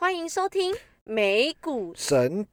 [0.00, 0.74] 欢迎收听
[1.04, 2.46] 美股神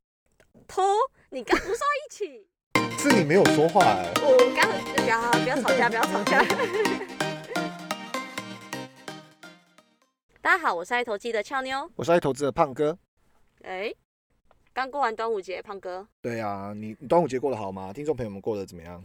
[0.67, 0.83] 偷。
[1.30, 2.46] 你刚不说一起？
[3.00, 6.44] 是你没有说话哎、我刚不要不要吵架，不要吵架。
[10.41, 11.89] 大家好，我是爱投机的俏妞。
[11.96, 12.99] 我是爱投资的胖哥。
[13.61, 13.93] 哎、
[14.73, 17.93] 刚过完端午节，胖哥，对啊，你你端午节过得好吗？
[17.93, 19.02] 听众朋友们过得怎么样？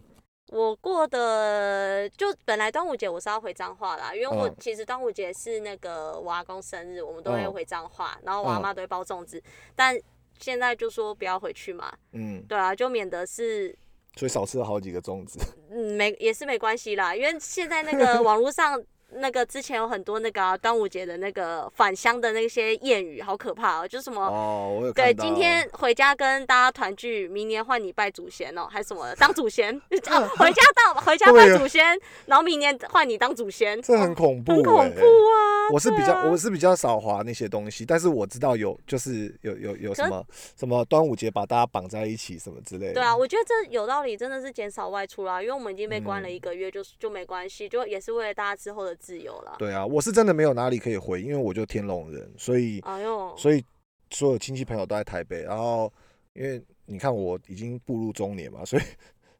[0.52, 4.54] 我过的就本来端午节我是要回彰化啦，因为我嗯。
[4.60, 7.50] 其实端午节是那个我阿公生日，我们都会嗯。
[7.50, 9.42] 回彰化，然后我阿妈都会包粽子，
[9.74, 9.98] 但
[10.38, 13.74] 现在就说不要回去嘛，嗯，对啊，就免得是
[14.14, 15.38] 所以少吃了好几个粽子。
[15.70, 18.78] 嗯，没也是没关系啦，因为现在那个网络上
[19.14, 24.22] 那个之前有很多那个啊、端午节的那个返乡的那些谚语，好可怕哦，就是什么。
[24.26, 25.12] 哦，我有对。
[25.14, 29.76] 今天回家跟大家团聚，明年换你拜祖先哦，还是什么当祖先？
[29.76, 35.70] 哦， 回家到回家拜祖先，然后明年换你当祖先，这很恐怖、欸，很恐怖啊！
[35.72, 40.24] 我是比较、啊我是比较少滑那些东西，但是我知道有就是有有有什么
[40.56, 42.94] 什么端午节把大家绑在一起什么之类的。
[42.94, 49.56] 对啊，我觉得这有道理，真的是减少外出啦，因为我们已经被关了嗯一个月，就就没关系，就也是为了大家之后的自由了。
[49.58, 53.62] 对啊，我是真的没有哪里可以回，因为我就天龙人，所以哎呦，所以
[54.10, 55.92] 所有亲戚朋友都在台北，然后
[56.34, 58.82] 因为你看我已经步入中年嘛，所以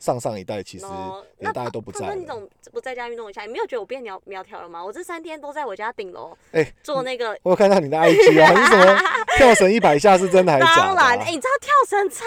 [0.02, 2.34] 上上一代其实哦，也大家都不在胖哥，你了。
[2.34, 3.42] 怎么不在家运动一下？
[3.42, 4.84] 你没有觉得我变苗苗条了吗？
[4.84, 7.38] 我这三天都在我家顶楼哎做那个。
[7.44, 9.00] 我有看到你的 IG 啊， 你什么
[9.36, 11.20] 跳绳一百下是真的还是假的、当然？
[11.28, 12.24] 你知道跳绳超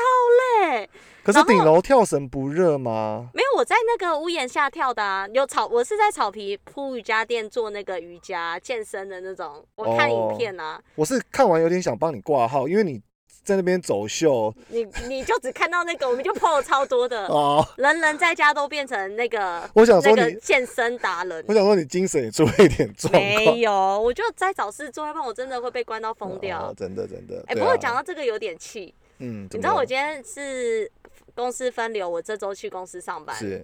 [0.70, 0.90] 累，
[1.22, 3.30] 可是顶楼跳绳不热吗？
[3.34, 13.02] 没有我在那个屋檐下跳的啊，有草，我是在草皮铺瑜伽垫做那个瑜伽健身的那种，我看影片啊，我是看完有点想帮你挂号，因为你
[13.45, 17.65] 在那边走秀你你就只看到那个，我们就 PO 了超多的， 哦。
[17.77, 21.53] 人人在家都变成那个我想说那个，健身达人我。
[21.53, 23.23] 想说你精神也出了一点状况。
[23.23, 26.69] 没有，我就在找事做，要不然我真的会被关到疯掉。
[26.69, 27.43] 哦，真的真的。
[27.47, 30.91] 哎、不过讲到这个有点气，嗯，你知道我今天是
[31.35, 33.63] 公司分流，我这周去公司上班，是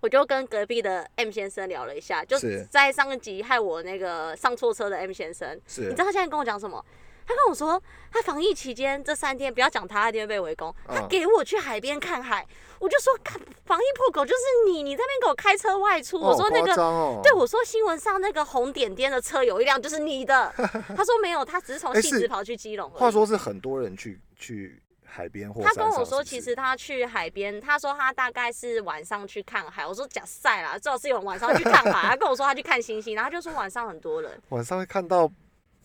[0.00, 6.84] 我就跟隔壁的 M 先生聊了一下，就是在上一集害我那个上错车的 M 先生，是你知道他现在跟我讲什么？
[7.26, 7.82] 他跟我说，
[8.12, 10.74] 他防疫期间这三天，不要讲他，他一定会被围攻。
[10.86, 12.46] 他嗯给我去海边看海，
[12.78, 16.20] 我就说，看防疫破口就是你，你在那边给我开车外出。
[16.20, 20.52] 我说那个，哦对我说新闻上那个红点点的车有一辆就是你的。
[20.96, 22.88] 他说没有，他只是从哎是戏子跑去基隆。
[22.90, 29.84] 话说是很多人去去海边或他跟我说，其实他去海边，他说他大概是晚上去看海。
[29.84, 32.08] 我说假赛啦，最好是有人晚上去看海。
[32.08, 34.40] 他跟我说他去看星星，然后他就说晚上很多人。
[34.50, 35.28] 晚上会看到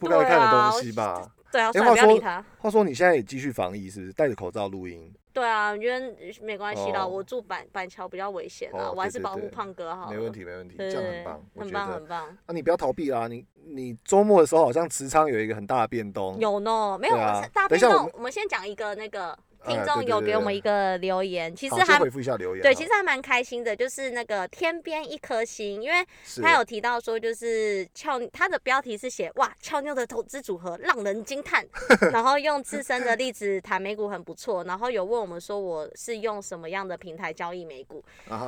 [0.02, 1.32] 不该看的东西吧？
[1.52, 2.46] 对啊，哎算了，话说不要理他。
[2.58, 4.14] 话说你现在也继续防疫是不是？
[4.14, 10.10] 戴着口罩录音，对啊，我觉得没关系啦，哦我住板板桥比较危险啊，哦我还是保护胖哥好。
[10.10, 12.08] 没问题没问题，这样很棒，很棒，很。
[12.08, 12.28] 棒。
[12.46, 13.28] 啊，你不要逃避啦！
[13.28, 18.32] 你你周末的时候好像持仓有一个很大的变动，有呢，没有，啊大变动等一下我们。
[18.32, 19.38] 先讲一个那个哎
[19.68, 26.06] 听众有给我们一个留言，其好实还回复一下留言对，其实还蛮开心的，就是那个天边一颗星，因为
[26.42, 31.66] 他有提到说，就是俏，他的标题是写哇，俏妞的投资组合让人惊叹，
[32.12, 38.04] 然后用自身的例子谈美股很不错，然后有问我们说我是用什么样的平台交易美股，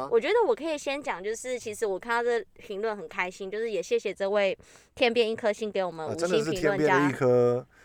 [0.09, 4.57] 我觉得我可以先讲，就是其实我看到这评论很开心，就是也谢谢这位
[4.95, 7.11] 天边一颗星给我们啊五星评论家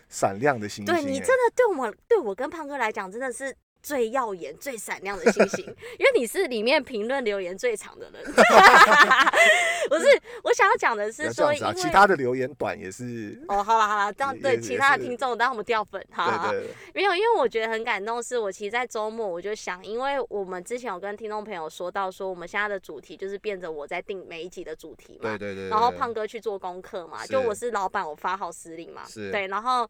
[0.09, 3.55] 闪亮的星星对欸，你真的对我们对我跟胖哥来讲真的是。
[3.89, 5.65] 最耀眼、最闪亮的星星，
[5.99, 8.23] 因为你是里面评论留言最长的人。
[9.89, 10.05] 不是，
[10.45, 16.67] 我想要讲的是说，因为其他的留言短也是，哦，好了好了，这样对其他的听众让我们掉粉，好好好对对。
[16.67, 29.31] 对， 没有，因为我觉得很感动，是我其实，在周末我就想，因为我们之前有跟听众朋友说到，说我们现在的主题就是变着我在定每一集的主题嘛，对对对，然后胖哥去做功课嘛，就我是老板，我发号施令嘛，是。
[29.33, 29.89] 对，然后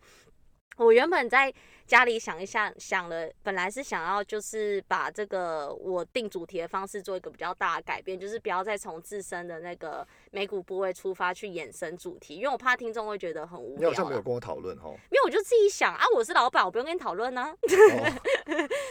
[0.76, 1.53] 我原本在
[1.88, 13.81] 家里想一下，想了，本来是想要就是把这个我定主题的方式做一个比较大的改变，就是不要再从自身的那个美股部位出发去衍生主题，因为我怕听众会觉得很无聊啦。
[13.81, 17.50] 你好像没有跟我讨论哦，没有，我就自己想啊，我是老板，我不用跟你讨论啊。
[17.50, 17.56] 哦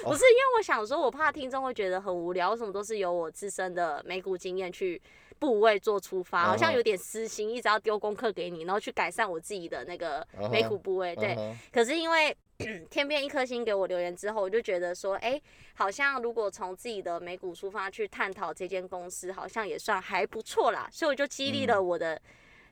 [0.04, 5.00] 不是因为我想说，我怕听众会觉得很无聊，为什么都是由我自身的美股经验去
[5.40, 11.16] 部位做出发，好像有点私心，一直要丢功课给你，然后去改善我自己的那个嗯哼美股部位。
[11.16, 11.36] 对，
[11.72, 12.36] 可是因为
[12.90, 15.40] 天边一颗星给我留言之后，我就觉得说，哎、
[15.76, 22.22] 好像如果从自己的美股出发去探讨这间公司，好像也算还不错啦，所以我就激励嗯了我的。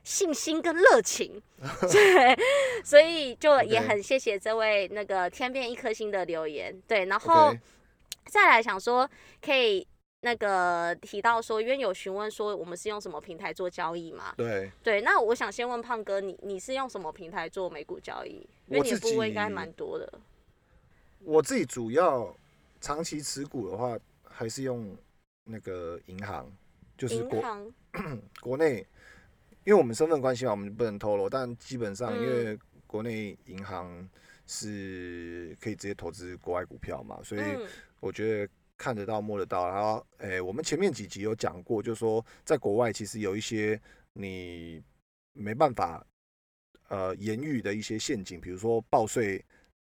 [0.02, 1.42] 信心跟热情，
[1.90, 2.38] 对，
[2.84, 7.52] 所以就 也很谢谢这位那个天边一颗星的留言，对，然后
[8.26, 9.10] 再来想说
[9.44, 9.84] 可以
[10.20, 14.34] 那个提到说，因为有询问说我们是用什么平台做交易嘛？
[14.36, 18.48] 对，对，那我想先问胖哥，你你是用什么平台做美股交易？
[18.66, 20.12] 因为你的部位应该蛮多的。
[21.20, 22.34] 我自己主要
[22.80, 24.96] 长期持股的话，还是用
[25.44, 26.50] 那个银行，
[26.96, 27.42] 就是国
[28.40, 28.86] 国内，
[29.64, 31.28] 因为我们身份关系嘛，我们不能透露。
[31.28, 34.08] 但基本上，嗯因为国内银行
[34.46, 37.66] 是可以直接投资国外股票嘛，所以嗯
[38.00, 39.68] 我觉得看得到、摸得到。
[39.68, 43.80] 然后，诶、我们前面几集有讲过，就是说在国外其实有一些
[44.12, 44.82] 你
[45.32, 46.06] 没办法
[46.88, 49.44] 呃言喻的一些陷阱，比如说报税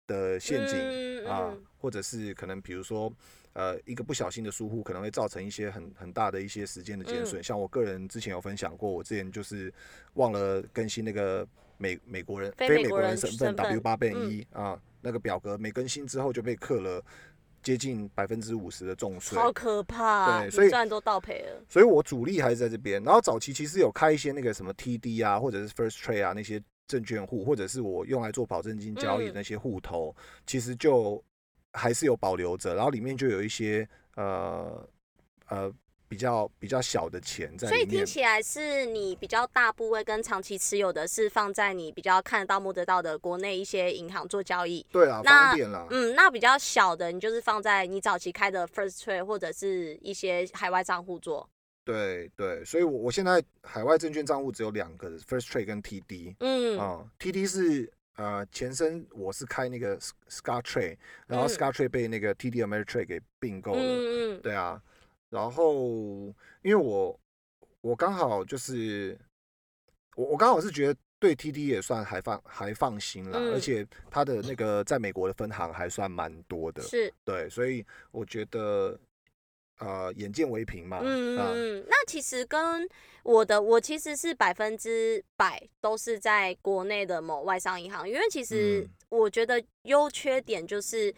[0.08, 0.78] 的陷阱。
[0.78, 3.14] 嗯啊嗯，或者是可能比如说，
[3.52, 7.44] 呃，一个不小心的疏忽，可能会造成一些很很大的一些时间的减嗯损。
[7.44, 9.72] 像我个人之前有分享过，我之前就是
[10.14, 11.46] 忘了更新那个
[11.78, 17.04] 美美国人非美国人身份 W 八变嗯一啊，那个表格没更新之后就被刻了
[17.62, 19.38] 接近百分之五十的重税。
[19.38, 21.64] 好可怕，对所以你赚都倒赔了。
[21.70, 23.02] 所以我主力还是在这边。
[23.04, 30.16] 然后早期其实有开一些那个什么 TD 啊，或者是 First Trade 啊那些证券户，或者是我用来做保证金交易的嗯那些户头，
[30.46, 31.24] 其实就
[31.74, 32.76] 还是有保留着。
[32.76, 34.88] 然后里面就有一些呃
[35.48, 35.72] 呃
[36.10, 37.86] 比较比较小的钱在所以。
[37.86, 44.86] 听起来是你比较大部位跟长期持有的是放在你比较看得到摸得到的国内一些银行做交易。
[44.92, 45.88] 对啊，方便啦。
[45.92, 51.48] 嗯，那比较小的你就是放在你早期开的 First Trade 或者是一些海外账户做。
[51.86, 56.36] 对对，所以我我现在海外证券账户只有两个，First Trade 跟 TD。
[56.40, 60.98] 嗯啊、t d 是呃前身我是开那个 Scar Trade，
[61.28, 63.80] 然后嗯 Scar Trade 被那个 TD Ameritrade 给并购了。
[63.82, 64.80] 嗯嗯对啊，
[65.30, 65.74] 然后
[66.64, 67.20] 因为我
[67.82, 69.18] 我刚好就是
[70.16, 79.00] 我我刚好是觉得对 TD 也算还放还放心啦，嗯而且它的那个在美国的分行还算蛮多的，是，对，所以我觉得
[79.80, 81.86] 呃眼见为凭嘛，嗯啊，嗯嗯。
[81.88, 82.88] 那其实跟
[83.24, 91.14] 我的，我其实是百分之百都是在国内的某外商银行，因为其实嗯我觉得优缺点就是。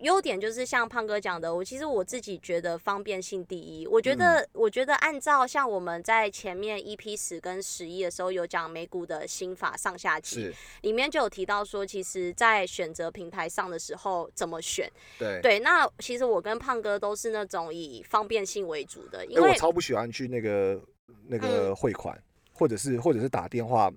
[0.00, 3.86] 优点就是像胖哥讲的，我其实我自己觉得方便性第一。
[3.86, 14.90] 我觉得，我觉得按照像我们在前面 EP 十跟十一的时候有讲美股的心法上下集，是里面就有提到说，其实，在选择平台上的时候怎么选。
[15.18, 15.40] 对。
[15.42, 20.80] 对，那其实我跟胖哥都是那种以方便性为主的，因哎，为我超不喜欢去那个
[21.26, 22.16] 那个嗯汇款，
[22.52, 23.90] 或者是或者是打电话，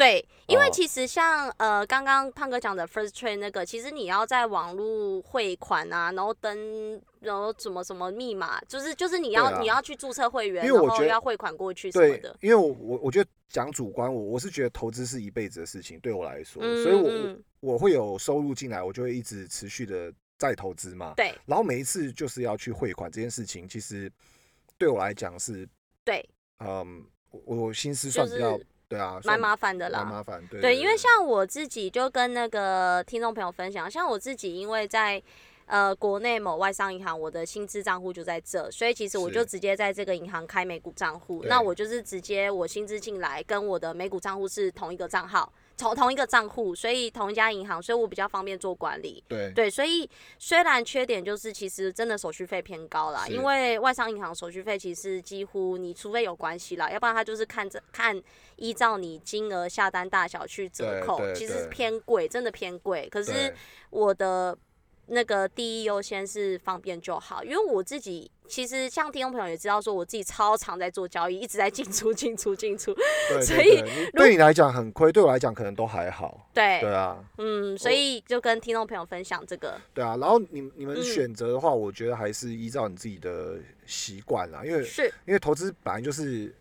[0.00, 21.12] 对，因为哦其实像呃刚刚胖哥讲的 First Trade 那个，其实你要在网络汇款啊，然后登，然后什么什么密码，就是就是你要、啊你要去注册会员，然因为我觉得后要汇款过去什么的，，因为我我我觉得讲主观，我我是觉得投资是一辈子的事情，对我来说，嗯所以我嗯我我会有收入进来，我就会一直持续的再投资嘛。
[21.14, 24.10] 对然后每一次就是要去汇款这件事情，其实
[24.78, 25.68] 对我来讲是，
[26.06, 26.26] 对，
[26.60, 30.00] 嗯，我我心思算比较、是对啊，蛮麻烦的啦。
[30.00, 35.22] 蛮麻烦，对对，因为像我自己就跟那个听众朋友分享，像我自己因为在
[35.66, 41.44] 呃国内某外商银行，我的薪资账户就在这，所以其实我就直接在这个银行开美股账户。
[41.44, 49.24] 那我就是直接我薪资进来，跟我的美股账户是同一个账号，同同一个账户，所以同一家银行，所以我比较方便做管理。
[49.26, 58.20] 对对，所以虽然缺点就是其实真的手续费偏高啦，因为外商银行手续费其实几乎你除非有关系啦，要不然它就是看着看
[58.56, 63.08] 依照你金额下单大小去折扣，其实是偏贵，真的偏贵。
[63.08, 63.54] 可是
[63.88, 64.56] 我的
[65.10, 72.94] 那个第一优先是方便就好，因为我自己其实像听众朋友也知道，说我自己超常在做交易，一直在进出进出进出，
[73.28, 76.48] 对 所以对对你对你来讲很亏，对我来讲可能都还好。
[76.54, 86.54] 对，对啊，嗯，所以就跟听众朋友分享这个，对啊，然后你你们嗯选择的话，我觉得还是依照你自己的习惯啦，因为是因为投资本来就是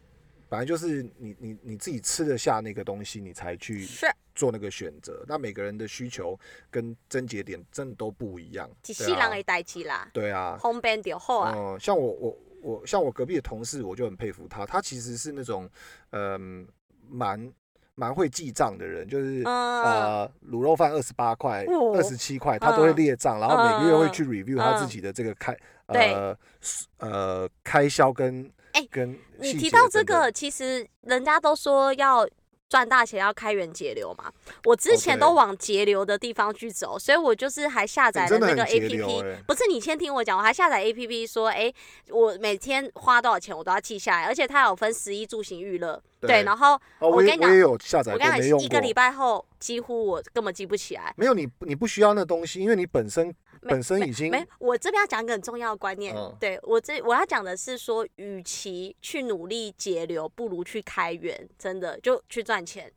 [0.49, 3.87] 本来就是你你你自己吃得下那个东西，你才去，
[4.33, 5.23] 做那个选择。
[5.27, 6.37] 那每个人的需求
[6.71, 8.67] 跟症结点真的都不一样。
[8.87, 11.53] 一对啊世人的代志啦，对啊，方便就好啊。
[11.55, 15.69] 嗯，像我我我像我隔壁的同事，我就很佩服他，他其实是那种
[16.09, 16.67] 嗯
[17.07, 17.53] 蛮
[17.93, 19.43] 蛮会记账的人，就是。
[19.45, 25.55] 嗯，呃，卤肉饭二十八块、哦二十七块，他都会嗯列账，然后每个月会嗯去 review 他自嗯己的这个开
[25.93, 26.37] 对呃
[26.97, 28.51] 呃开销跟哎
[28.89, 32.27] 跟你提到这个，其实人家都说要
[32.67, 34.31] 赚大钱要开源节流嘛。
[34.65, 39.43] 我之前都往节流的地方去走，所以我就是还下载了那个 A P P，欸。
[39.47, 41.73] 不是你先听我讲，我还下载 A P P 说，哎、
[42.09, 46.01] 我每天花多少钱我都要记下来，而且它有分十一住行娱乐。
[46.21, 48.59] 对，然后哦，我跟你讲也我也有下载，我跟你讲。
[48.59, 51.13] 一个礼拜后几乎我根本记不起来。
[51.17, 62.91] 没有你，你不需要那东西，因为你本身本身已经没，我这边要讲一个很重要的观念，嗯对我这我要讲的是说，与其去努力节流，不如去开源，真的就去赚钱。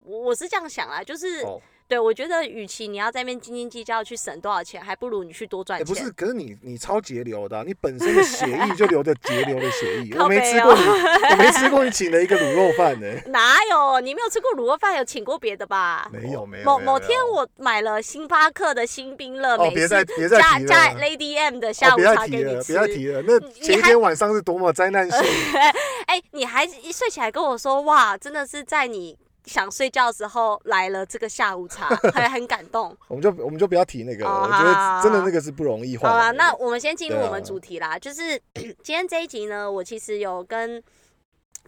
[0.00, 1.60] 我我是这样想啊，就是、哦，
[1.92, 5.86] 对我觉得，与其你要在那边斤斤计较去省多少钱，还不如你去多赚钱。
[5.86, 10.16] 也不是，可是你你超节流的啊、你本身的血液就流着节流的血液。
[10.18, 14.00] 我没吃过你，我没吃过你请的一个卤肉饭呢、 哪有？
[14.00, 16.08] 你没有吃过卤肉饭，有请过别的吧？
[16.10, 22.72] 没有没有某某天我买了星巴克的新冰乐哦美式，别再别再提了加加 Lady M 的下哦，午茶给你提了，吃。
[22.72, 23.22] 别再提了。
[23.26, 25.20] 那你前一天晚上是多么灾难性，
[26.08, 29.14] 哎、你还一睡起来跟我说，哇，真的是在你
[29.46, 32.96] 想睡觉的时候来了这个下午茶， 还很感动。
[33.08, 34.30] 我们就我们就不要提那个了。
[34.30, 40.82] 哦我觉得真的那个是不容易换好啦，那我们先进入我们主题啦，就是 今天这一集呢，我其实有跟。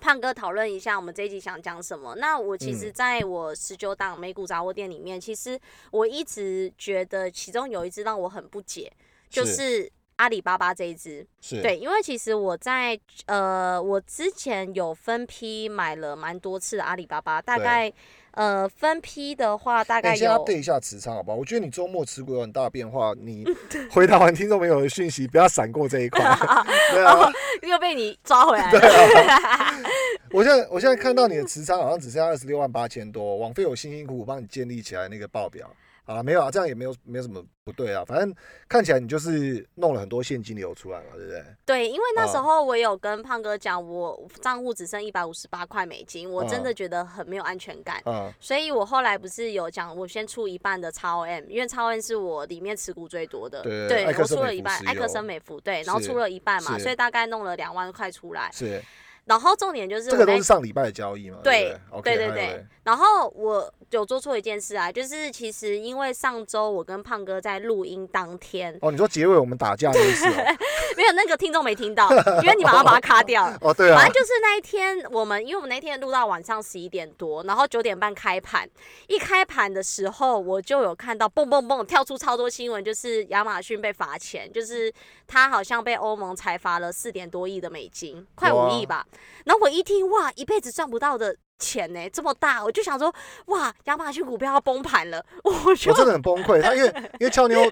[0.00, 2.16] 胖哥讨论一下，我们这一集想讲什么？
[2.16, 5.58] 那我其实嗯在我十九档美股杂货店里面，其实
[5.92, 8.92] 我一直觉得其中有一只让我很不解，
[9.30, 11.26] 就是阿里巴巴这一支。
[11.40, 17.92] 是对，因为其实我在呃，我之前有分批买了蛮多次的阿里巴巴，大概
[18.32, 21.36] 呃分批的话，大概先有 update 一下持仓好不好？
[21.36, 23.44] 我觉得你周末持股有很大的变化，你
[23.90, 26.20] 回答完听众朋友的讯息，不要闪过这一块。
[26.92, 27.30] 对啊，
[27.62, 28.80] 又被你抓回来了。
[30.32, 35.70] 我现在我现在看到你的持仓好像只剩下二十六万八千多，网费我辛辛苦苦帮你建立起来那个报表。
[36.06, 38.34] 好了，没有啊，这样也没有没有什么不对啊，反正
[38.68, 41.44] 看起来你就是弄了很多现金流出来嘛，对不对？
[41.64, 48.02] 对，因为那时嗯候我有跟胖哥讲，我账户只剩一百五十八块美金，我真的嗯觉得很没有安全感。
[48.04, 58.50] 嗯、所以我后来不是有讲，我先出一半的超 M，因为超 M 是我里面持股最多的，对对我出了一半，艾克森美孚对，然后出了一半嘛，所以大概弄了两万块出来。
[58.52, 58.82] 是
[59.24, 61.38] 然后重点就是这个都是上礼拜的交易嘛？
[61.42, 70.56] 对对不对对，然后我有做错一件事啊，就是其实因为上周我跟胖哥在录音当天，哦，你说结尾我们打架那一次哦？
[70.96, 72.10] 没有那个听众没听到，
[72.42, 73.58] 因为你马上把它卡掉了。
[73.60, 78.68] 哦，对啊反正，就是那一天，我们因为我们那天录到晚上十一点多，然后九点半开盘。
[79.08, 84.92] 一开盘的时候，我就有看到蹦蹦蹦跳出超多新闻，就是亚马逊被罚钱，就是
[85.26, 89.06] 他好像被欧盟裁罚了四点多亿的美金，快五亿吧。
[89.44, 93.12] 然后我一听，哇，一辈子赚不到的钱呢、这么大，我就想说，
[93.46, 96.60] 哇，亚马逊股票要崩盘了，我就我真的很崩溃。
[96.60, 96.88] 他因为
[97.20, 97.70] 因为俏妞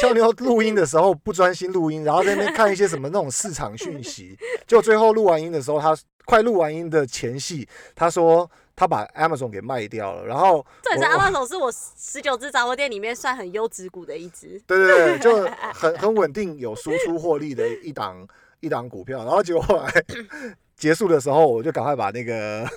[0.00, 14.60] 俏妞录音的时候不专心录音，然后在那边看一些什么那种市场讯息，结果最后录完音的时候，他快录完音的前戏，他说他把 Amazon 给卖掉了，然后 这也是我阿玛总是我十九只杂货店里面算很优质股的一只。
[14.66, 18.26] 对对对，就 很很稳定有输出获利的一档
[18.60, 19.92] 一档股票，然后结果后来
[20.76, 22.68] 结束的时候，我就赶快把那个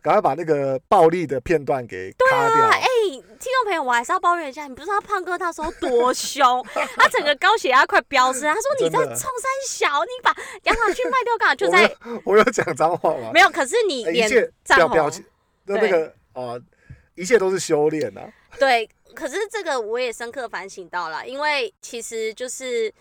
[0.00, 2.68] 赶快把那个暴力的片段给卡掉。
[2.68, 6.64] 哎、听众朋友，我还是要抱怨一下，你不知道胖哥那时候多凶，
[6.96, 8.42] 他整个高血压快飙升。
[8.42, 10.30] 他说你在冲山小，你把
[10.64, 11.54] 亚马逊卖掉干嘛？
[11.54, 13.30] 就在有 我有讲脏话吗？
[13.32, 15.24] 没有，可是你脸哎一切涨红表表情，
[15.66, 16.54] 那那个啊、
[17.14, 18.32] 一切都是修炼啊。
[18.58, 22.92] 对，可是这个我也深刻反省到了，因为其实就是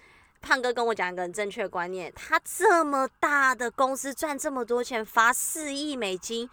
[0.42, 6.50] 胖哥跟我讲一个很正确的观念，他这么大的公司赚这么多钱，罚四亿美金，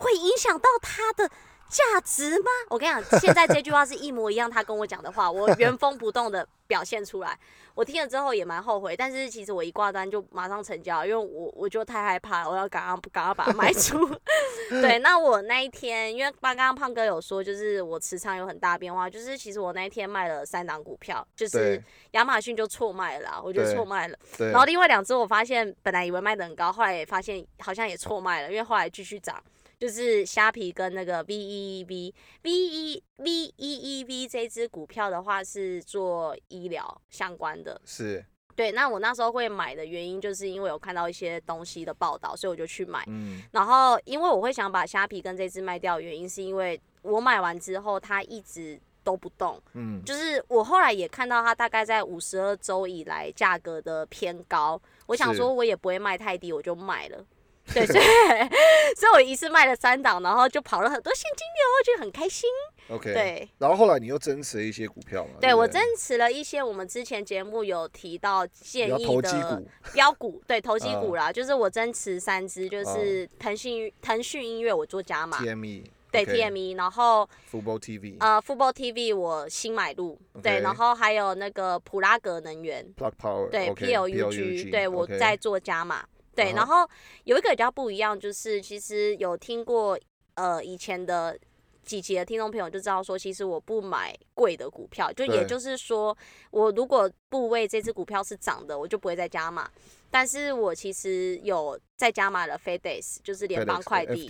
[0.00, 1.28] 会影响到它的
[1.68, 2.50] 价值吗？
[2.70, 7.38] 我跟你讲，现在这句话是一模一样，他跟我讲的话，我原封不动的表现出来。
[7.76, 14.04] 我听了之后也蛮后悔，但是其实我一挂单就马上成交，因为我我就太害怕了，我要赶快赶快把它卖出。
[14.68, 21.80] 对，那我那一天，因为刚刚胖哥有说，就是我持仓有很大变化，就是其实我那一天卖了三档股票，就是
[22.10, 24.18] 亚马逊就错卖了啦，我就对错卖了。
[24.36, 29.40] 对，然后另外两只我发现本来以为卖的很高，后来也发现好像也错卖了，因为后来继续涨。
[29.80, 38.22] 就是虾皮跟那个 V E E V V E V E E V 这只股票的话是做医疗相关的，是
[38.54, 38.72] 对。
[38.72, 43.02] 那我那时候会买的原因，就是因为有看到一些东西的报道，所以我就去买。
[43.06, 57.24] 嗯然后因为我会想把虾皮跟这只卖掉，原因是因为我买完之后它一直都不动，嗯就是我后来也看到它大概在五十二周以来价格的偏高，我想是说我也不会卖太低，我就卖了。
[57.72, 58.04] 对，所以
[58.96, 62.48] 所以我一次卖了三档，然后就跑了很多现金流，觉得很开心。
[62.88, 63.12] ，OK。
[63.12, 65.34] 对，然后后来你又增持了一些股票嘛？
[65.40, 71.00] 对我增持了一些我们之前节目有提到建议的股，标股，对投机嗯。
[71.00, 86.04] 股啦，就是我增持三只，就是腾讯腾讯音乐我做加码，TME 对 TME，然后 Football TV 呃 Football TV 我新买入，对，然后还有那个普拉格能源，Plug Power 对 PLUG，对我在做加码。
[86.34, 86.88] 对，然后
[87.24, 89.98] 有一个比较不一样，就是其实有听过
[90.34, 91.38] 呃以前的
[91.84, 96.16] 几集的听众朋友就知道说，其实我不买贵的股票，就也就是说，
[96.50, 99.68] 我如果部位这只股票是涨的，我就不会再加码。
[100.12, 104.26] 但是我其实有再加码了 FedEx，就是联邦快递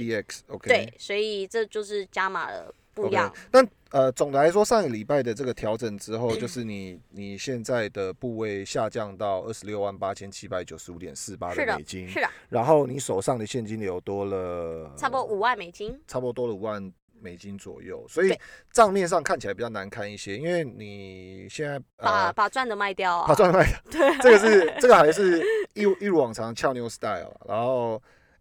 [0.62, 3.34] 对，所以这就是加码了不一样。
[3.50, 16.00] 那呃，总的来说，上个礼拜的这个调整之后， 就是你你现在的部位下降到二十六万八千七百九十五点四八的美金，是的，然后你手上的现金流多了差不多五万美金。
[16.06, 23.26] 差不多多了五万美金左右，所以对账面上看起来比较难看一些，因为你现在把呃把赚的卖掉啊！
[23.26, 25.44] 把赚的卖掉，对，这个是这个还是
[25.74, 28.00] 一如一如往常俏妞 style，然后。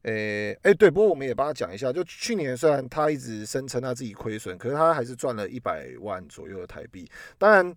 [0.09, 7.09] 诶、诶、对，不过我们也帮他讲一下，就去年虽然他一直声称他自己亏损，可是他还是赚了一百万左右的台币。
[7.37, 7.73] 当然，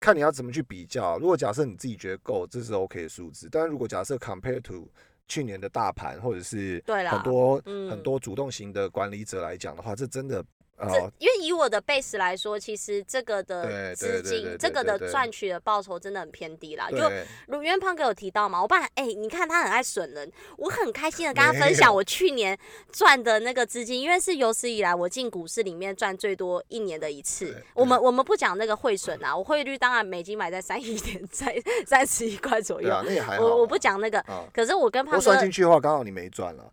[0.00, 1.18] 看你要怎么去比较。
[1.18, 3.48] 如果假设你自己觉得够，这是 OK 的数字。
[3.50, 4.88] 但是如果假设 compare to
[5.26, 10.44] 去年的大盘，或者是对啦很多、嗯很多主动型的管理者来讲的话，这真的
[10.76, 16.90] 这呃，因为以我的 base 来说，其实这个的对资金这个的赚取的报酬真的很偏低啦。
[16.90, 16.98] 就
[17.46, 22.58] 如因为胖哥有提到嘛，我爸哎、你看他很爱损人，我很开心的跟他分享我去年
[22.90, 27.56] 赚的那个资金，因为是有史以来我进股市里面赚最多一年的一次。
[27.74, 31.54] 我们我们不讲那个汇损啊，我汇率当然美金买在三一点，在
[31.86, 32.92] 三十一块左右。
[32.92, 33.46] 啊，那也还好啊。
[33.46, 36.64] 我我不讲那个，啊，可是我跟胖哥算进去的话，刚好你没赚了。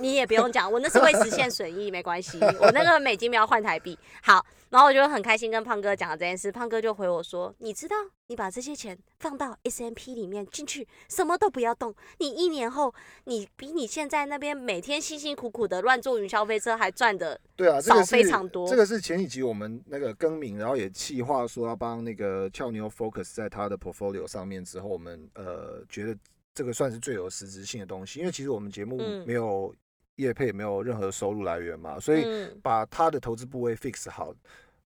[0.00, 3.98] 你也不用讲，我那是为实现损益，没关系，我那个美金要换台币。
[4.22, 12.92] 好，然后我就很开心跟胖哥讲了这件事，胖哥就回我说：“你知道，你把这些钱放到 S M P 里面进去，什么都不要动，你一年后，
[13.24, 26.16] 你比你现在那边每天辛辛苦苦的乱坐云霄飞车还赚的，对啊，这个少非常多这个是前几集我们那个更名，然后也计划说要帮那个俏妞 focus 在他的 portfolio 上面之后，我们呃觉得
[26.58, 29.24] 这个算是最有实质性的东西，因为其实我们节目嗯。
[29.24, 29.72] 没有
[30.16, 34.34] 业配，没有任何收入来源嘛，所以嗯，把他的投资部位 fix 好。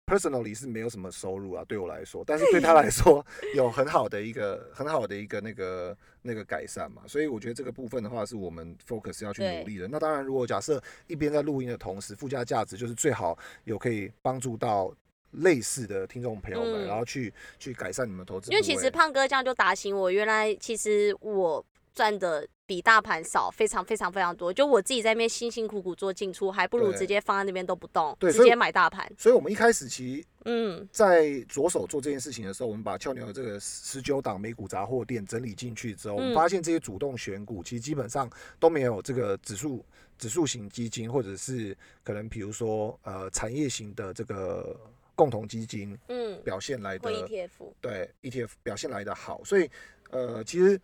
[0.06, 3.22] Personally 是没有什么收入啊，对我来说，但是对他来说
[3.54, 9.86] 有很好的一个很好的一个那个那个改善嘛，所以我觉得这个部分的话是我们 focus 要去努力的。
[9.86, 14.90] 那当然，如果假设一边在录音的同时，附加价值就是最好有可以帮助到
[15.32, 18.50] 类似的听众朋友们，嗯然后去去改善你们投资。
[18.50, 21.64] 因为其实胖哥这样就打醒我，原来其实我
[21.94, 24.52] 赚的比大盘少，非常非常非常多。
[24.52, 29.10] 就我自己在那边辛辛苦苦做进出，还不如直接放在那边都不动，对直接买大盘。
[29.18, 39.84] 所以我们一开始其实嗯，在着手做这件事情的时候，我们把俏牛的这个十九档美股杂货店整理进去之后，我们嗯发现这些主动选股其实基本上都没有这个指数
[40.16, 44.78] 指数型基金，或者是可能比如说呃产业型的这个
[45.18, 47.50] 共同基金嗯，表现来或的 ETF，
[47.80, 49.68] 对 ETF 表现来的好，所以
[50.10, 50.80] 呃，其实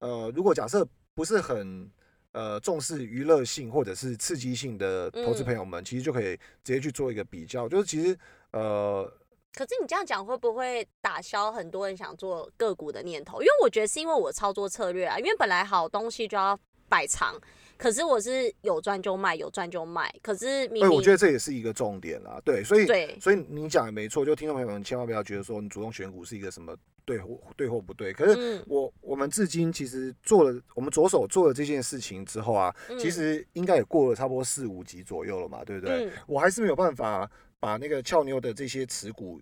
[0.00, 1.88] 呃，如果假设不是很
[2.32, 8.18] 呃重视娱乐性或者是刺激性的投资嗯朋友们，其实就可以直接去做一个比较，就是其实
[8.50, 9.04] 呃，
[9.52, 13.40] 可是你这样讲会不会打消很多人想做个股的念头？
[13.40, 17.40] 因为我觉得是因为我操作策略啊，因为本来好东西就要摆长，
[17.78, 22.40] 可是我是有赚就卖，有赚就卖，可是明对，明我觉得这也是一个重点啦。
[22.44, 28.12] 对，所以对所以你讲的没错，就听众朋友们千万不要觉得说你主动选股是一个什么对或对或不对。
[28.12, 36.06] 可是嗯我我们至今其实做了，我们着手做了这件事情之后啊，其嗯实应该也过了差不多四五集左右了嘛，对不对？
[36.06, 39.40] 嗯我还是没有办法把那个俏妞的这些持股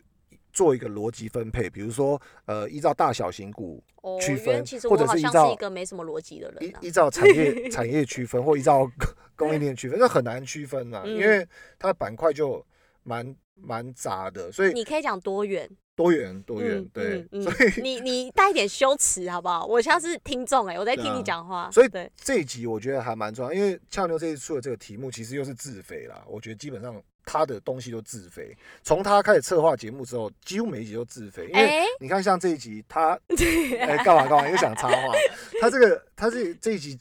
[0.54, 6.78] 做一个逻辑分配，比如说呃，依照大小型股哦，区分或我好像者是依照一个没什么逻辑的人啊。
[6.80, 8.88] 依依照产业 产业区分，或依照
[9.36, 11.16] 供应链区分， 那很难区分啊，嗯。
[11.16, 11.46] 因为
[11.78, 12.64] 它的板块就
[13.02, 19.66] 蛮蛮杂的，所以你可以讲多元，多元多元，嗯对，所以你你带一点羞耻好不好？
[19.66, 33.18] 我像是听众哎，我在听你讲话，所以对，这一集我觉得还蛮重要，因为俏妞这一次出的这个题目其实又是自肥啦，我觉得基本上他的东西都自肥，从他开始策划节目之后，几乎每一集都自肥，因为哎，你看像这一集他
[33.80, 35.14] 哎干嘛干嘛又想插话，
[35.60, 36.98] 他这个他这这一集。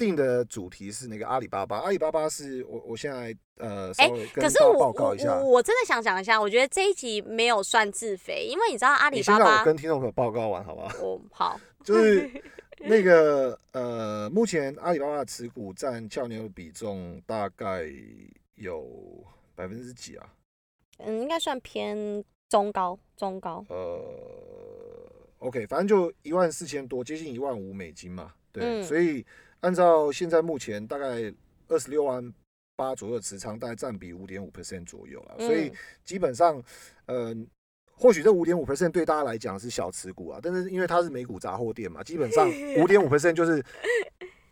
[0.00, 5.34] 定的主题是那个阿里巴巴，阿里巴巴是我我现在呃稍哎微跟大家可是我报告一下。
[5.36, 10.88] 我，我真的想讲一下，我觉得这一集没有算自肥，因为你知道阿里你先巴巴，让我跟听众朋友报告完好不好？
[11.02, 12.30] 哦好， 就是
[12.78, 17.84] 那个呃，目前阿里巴巴的持股占俏牛的比重大概
[18.54, 18.82] 有
[19.60, 20.34] 百分之几啊？
[20.96, 24.02] 嗯，应该算偏中高，中高，呃
[25.40, 28.32] ，OK，反正就一万四千多，接近一万五美金嘛。
[28.50, 29.24] 对，嗯所以
[29.60, 31.30] 按照现在目前大概
[31.68, 32.32] 二十六万
[32.74, 35.36] 八左右的持仓，大概占比五点五 percent 左右啊。
[35.36, 36.62] 所以嗯基本上，
[37.04, 37.36] 呃。
[37.92, 42.48] 或许这五点五 percent 对大家来讲是小持股啊，但是因为它是美股杂货店嘛，基本上
[42.80, 43.62] 五点五 percent 就是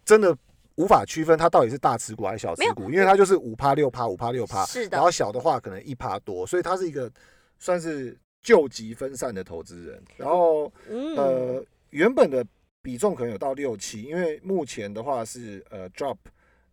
[0.05, 0.37] 真的
[0.79, 4.97] 无法区分它到底是大持股还是小持股，因为它就是五趴六趴五趴六趴，是的。
[4.97, 7.11] 然后小的话可能一趴多，所以它是一个
[7.59, 10.01] 算是救急分散的投资人。
[10.17, 12.47] 然后嗯，呃，原本的
[12.81, 16.17] 比重可能有到六七，因为目前的话是呃 drop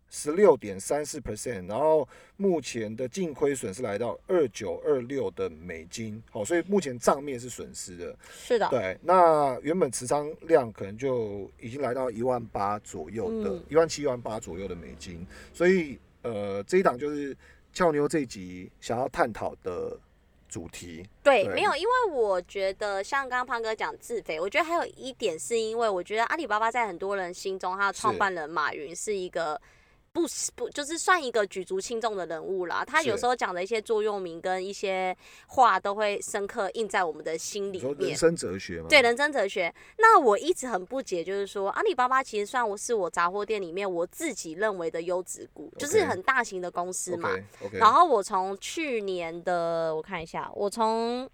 [0.08, 8.16] 十六点三四 percent，然后目前的净亏损是来到二九二六的美金，好，所以目前账面是损失的。
[8.30, 17.36] 是的，对，那原本持仓量可能就已经来到一万八左右的嗯，一、万七、一万八左右的美金，所以呃，这一档就是
[17.72, 19.98] 俏妞这一集想要探讨的
[20.48, 21.04] 主题。
[21.22, 29.60] 对，对没有，因为我觉得像刚刚胖哥讲自肥，我觉得还有一点是因为我觉得阿里巴巴在很多人心中，他的创办人马云是一个。
[30.16, 35.14] 不是不就是算一个举足轻重的人物啦，他有时候讲的一些座右铭跟一些
[35.46, 38.16] 话都会深刻印在我们的心里面人。
[38.16, 38.86] 生哲学嘛？
[38.88, 47.28] 对人生哲学，那我一直很不解，就是说阿里巴巴其实算我是我杂货店里面我自己认为的优质股，就是很大型的公司嘛。
[47.72, 51.28] 然后我从去年的我看一下，我从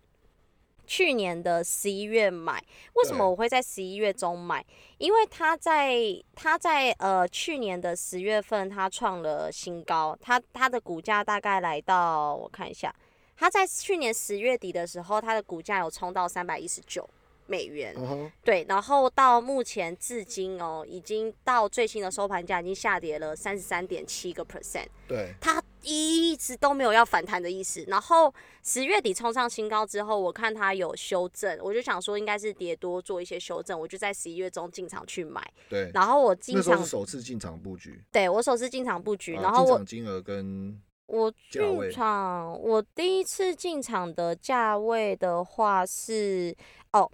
[0.92, 2.62] 去年的十一月买，
[2.96, 4.62] 为什么我会在十一月中买？
[4.98, 5.96] 因为它在
[6.34, 12.94] 它在呃去年的十月份它创了新高，它它的股价大概来到我看一下，
[13.38, 17.08] 它在去年十月底的时候，它的股价有冲到三百一十九
[17.52, 17.94] 美元，
[18.42, 24.86] 对，然后到目前至今哦，已经到最新的收盘价已经下跌了三十三点七个 percent。
[25.06, 27.84] 对，它一直都没有要反弹的意思。
[27.88, 35.46] 然后十月底冲上新高之后，我看它有修正，我就想说应该是跌多做一些修正，我就在十一月中进场去买。
[35.68, 46.56] 对，然后我进场首次进场布局，对我首次进场布局，啊然后我进场金额跟我进场，我第一次进场的价位的话是
[46.92, 47.12] 哦。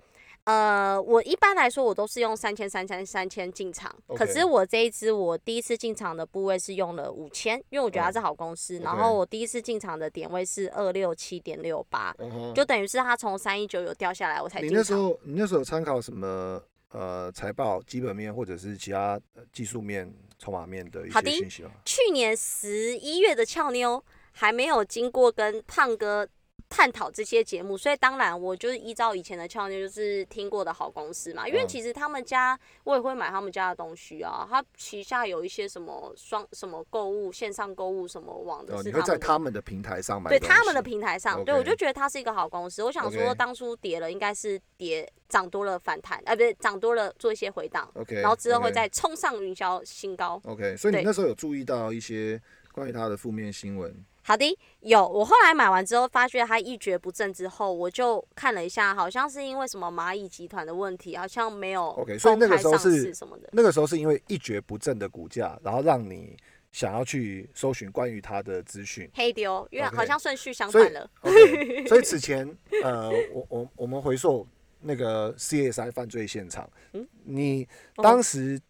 [0.48, 8.78] 呃，我一般来说我都是用三千、三千、三千进场，可是我这一支我第一次进场的部位是用了五千，因为我觉得它哦是好公司。
[8.78, 12.16] 然后我第一次进场的点位是二六七点六八，
[12.54, 14.80] 就等于是它从三一九有掉下来，我才你进场。
[14.80, 16.58] 那时候你那时候有参考什么
[16.92, 21.72] 呃财报基本面或者是其他呃技术面、筹码面的一些信息吗？
[21.84, 26.26] 去年十一月的俏妞还没有经过跟胖哥
[26.68, 31.46] 探讨这些节目，所以当然我就是依照以前的俏妞，就是听过的好公司嘛。
[31.46, 39.18] 因为嗯其实他们家我也会买他们家的东西啊，他旗下有一些什么双什么购物线上购物什么网的哦，是你会在。
[39.18, 42.82] 他们的平台上买东对他们的平台上对我就觉得它是一个好公司。
[42.82, 50.40] 我想说当初跌了应该是跌涨多了反弹，啊，不是，涨多了做一些回档，OK，然后之后会再冲上云霄新高。
[50.44, 52.40] OK，所以你那时候有注意到一些
[52.72, 53.92] 关于它的负面新闻？
[54.28, 55.08] 好的，有。
[55.08, 63.48] 我后来买完之后，发觉它一蹶不振之后，我就看了一下，好像是因为什么蚂蚁集团的问题，好像没有 OK，所以那个时候是什么的。
[63.52, 66.36] 那个时候是因为一蹶不振的股价，然后让你
[66.72, 69.10] 想要去搜寻关于它的资讯。
[69.14, 71.10] 黑丢，因为好像顺序相反了。
[71.88, 72.46] 所以此前
[72.84, 74.46] 呃，我我我们回溯
[74.82, 78.60] 那个 CSI 犯罪现场，嗯你哦当时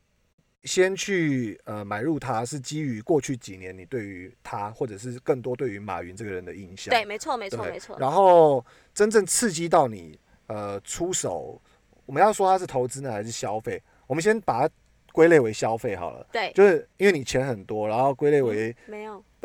[0.68, 6.90] 先去呃买入它，是基于过去几年你对于他或者是更多对于马云这个人的印象。
[6.90, 7.96] 对，没错，没错，没错。
[7.98, 11.60] 然后真正刺激到你呃出手，
[12.04, 13.82] 我们要说它是投资呢还是消费？
[14.06, 14.74] 我们先把它
[15.12, 19.24] 归类为消费好了，对，就是因为你钱很多，然后归类为没有。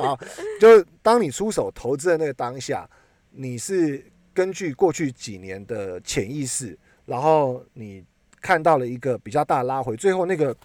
[0.00, 0.16] 啊，
[0.60, 2.88] 就是当你出手投资的那个当下，
[3.30, 8.04] 你是根据过去几年的潜意识，然后你
[8.40, 10.56] 看到了一个比较大拉回，最后那个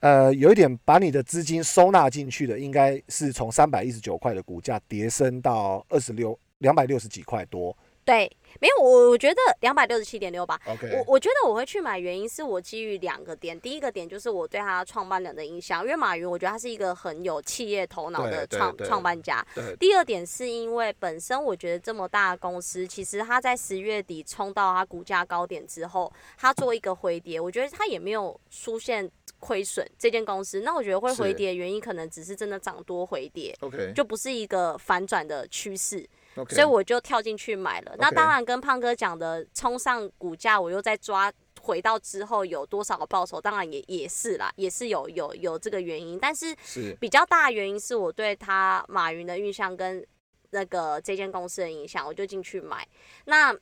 [0.00, 7.76] 呃有一点把你的资金收纳进去的，应该是从三百一十九块的股价跌升到二十六两百六十几块多。
[8.08, 8.82] 对，没有。
[8.82, 10.58] 我我觉得两百六十七点六吧。
[10.66, 13.60] OK，我我觉得我会去买，原因是我基于两个点。
[13.60, 19.46] 第一个点就是我对他创办人的印象，因为马云，我觉得他是一个很有企业头脑的创创办家。
[19.78, 29.06] 第二点是因为本身我觉得这么大的公司，其实他在十月底冲到它股价高点之后，它做一个回跌，我觉得它也没有出现
[29.38, 29.86] 亏损。
[29.98, 33.54] 这间公司，那我觉得会回跌的原因可能只是真的涨多回跌
[33.94, 36.08] 就不是一个反转的趋势。
[36.48, 37.94] 所以我就跳进去买了。
[37.98, 41.32] 那当然跟胖哥讲的冲上股价，我又在抓。
[41.60, 50.02] 回到之后有多少个报酬，当然也也是啦，也是有有有这个原因，但是是比较大的原因是我对他马云的印象跟
[50.50, 52.86] 那个这间公司的影响，我就进去买。
[53.24, 53.54] 那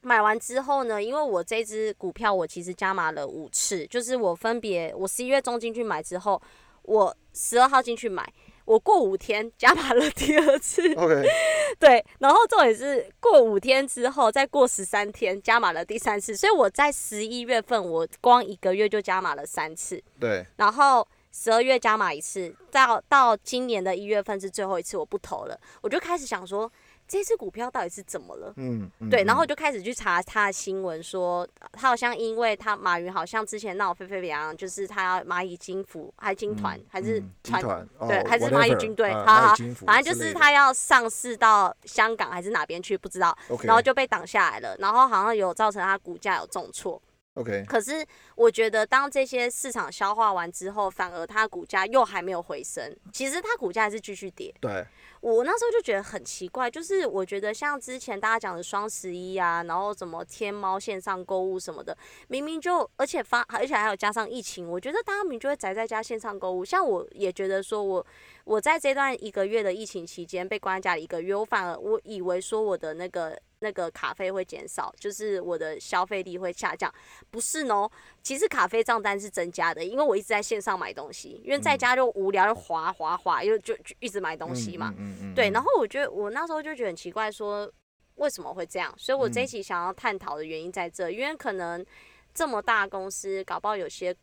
[0.00, 6.40] 买完之后呢，因为我这只股票我其实加码了五次，就是我分别我十一月中进去买之后，
[6.82, 8.26] 我十二号进去买。
[8.66, 11.24] 我过五天加码了第二次，OK，
[11.80, 26.70] 对，然后重点是过五天之后，再过十三天加码了第三次，所以我在十一月份我光一个月就加码了三次，对，然后十二月加码一次，到到今年的一月份是最后一次我不投了，我就开始想说
[27.08, 28.52] 这只股票到底是怎么了。
[28.56, 39.54] 嗯，嗯对，然后就开始去查他的新闻说，呃他好像因为他马云好像之前闹沸沸扬扬，就是他要蚂蚁金服还金团、还是团团，对，哦还是蚂蚁军队，呃好好
[39.86, 47.00] 反正就是他要上市到香港还是哪边去，不知道，然后就被挡下来了，然后好像有造成他股价有重挫。
[47.36, 54.54] OK，可是我觉得，当这些市场消化完之后，反而它股价又还没有回升，其实它股价还是继续跌。
[54.58, 54.82] 对，
[55.20, 61.96] 我那时候就觉得很奇怪，就是我觉得像之前大家讲的双十一啊，然后什么天猫线上购物什么的，
[62.28, 66.64] 明明就而且发，而且还有加上疫情，我觉得大家明明就会宅在家线上购物。
[66.64, 68.06] 像我也觉得说我
[68.46, 76.92] 我在这段一个月的疫情期间被关在家里一个月，我反而我以为说我的那个那个卡费会减少，就是我的消费力会下降，
[77.28, 77.90] 不是呢。
[78.22, 84.94] 其实卡费账单是增加的，因为我一直在线上买东西，因为在家就无聊就滑滑滑，又就就一直买东西嘛。
[84.96, 87.68] 嗯，嗯嗯对，嗯然后我觉得我那时候就觉得很奇怪，说
[88.14, 88.94] 为什么会这样？
[88.96, 91.84] 所以我这一嗯期想要探讨的原因在这，因为可能
[92.32, 94.14] 这么大公司，搞不好有些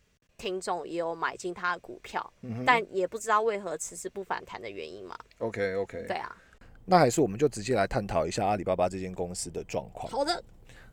[0.44, 5.18] 听众也有买进他的股票，嗯但也不知道为何迟迟不反弹的原因嘛。
[5.38, 6.36] OK OK，对啊，
[6.84, 10.12] 那还是我们就直接来探讨一下阿里巴巴这间公司的状况。
[10.12, 10.44] 好的，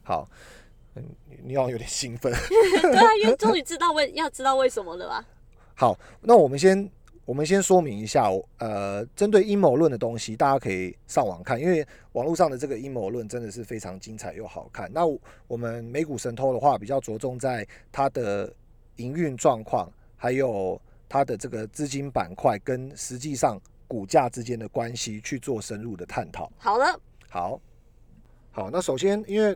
[0.04, 0.28] 好，
[0.94, 2.32] 嗯，你你好像有点兴奋。
[2.80, 5.26] 对啊，因为终于知道为要知道为什么了吧？
[5.74, 6.88] 好，那我们先
[7.24, 14.88] 我们先说明一下，呃，针对阴谋论的东西，大家可以上网看，因为网络上的这个阴谋论真的是非常精彩又好看。
[14.92, 18.52] 那我我们美股神偷的话，比较着重在它的
[19.00, 26.50] 营运状况，还有它的这个资金板块跟实际上股价之间的关系去做深入的探讨。
[26.58, 27.60] 好了，好，
[28.52, 29.54] 好，那首先，因为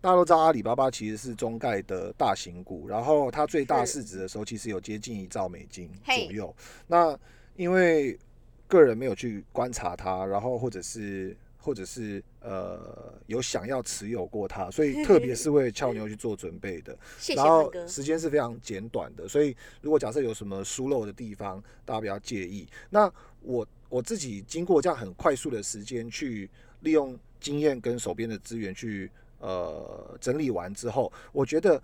[0.00, 6.54] 大家都知道阿里巴巴其实是中概的大型股，然后它最大市值的时候其实有接近一兆美金左右。
[6.86, 7.18] 那
[7.56, 8.18] 因为
[8.66, 16.98] 个人没有去观察它，然后或者是或者是呃有想要持有过它，所以特别是为俏 妞去做准备的。
[17.36, 17.72] 然后。
[17.86, 22.66] 时间是非常简短的，所以如果假设有什么疏漏的地方，大家不要介意。
[22.90, 26.48] 那我我自己经过这样很快速的时间去
[26.80, 31.80] 利用经验跟手边的资源去呃整理完之后，我觉得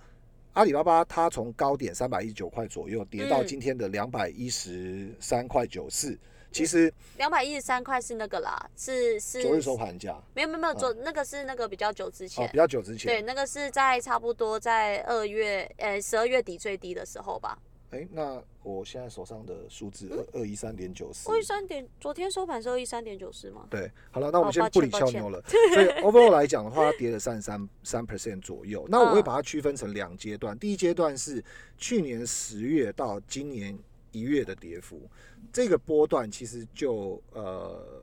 [0.54, 6.18] 阿里巴巴它从高点三百一十九块左右跌到嗯今天的两百一十三块九四，
[6.50, 10.20] 其实两百一十三块是那个啦，是是昨日收盘价。
[10.34, 13.06] 没有没有没有，昨那个是那个比较久之哦前比，较久之前。
[13.06, 17.58] 对，前，那个是在差不多在二月呃十二月底最低的时候吧。
[17.90, 21.30] 哎、那我现在手上的数字二二一三点九四。
[21.30, 23.66] 二，一三点，昨天收盘是二一三点九四吗？
[23.70, 25.42] 对，好了，那我们先不理俏妞了。
[25.46, 28.86] 所以 overall 来讲的话，它跌了三三三 percent 左右。
[28.90, 29.24] 那我会嗯。
[29.24, 31.42] 把它区分成两阶段，第一阶段是
[31.78, 33.78] 去年十月到今年
[34.18, 35.08] 一月的跌幅，
[35.52, 38.02] 这个波段其实就呃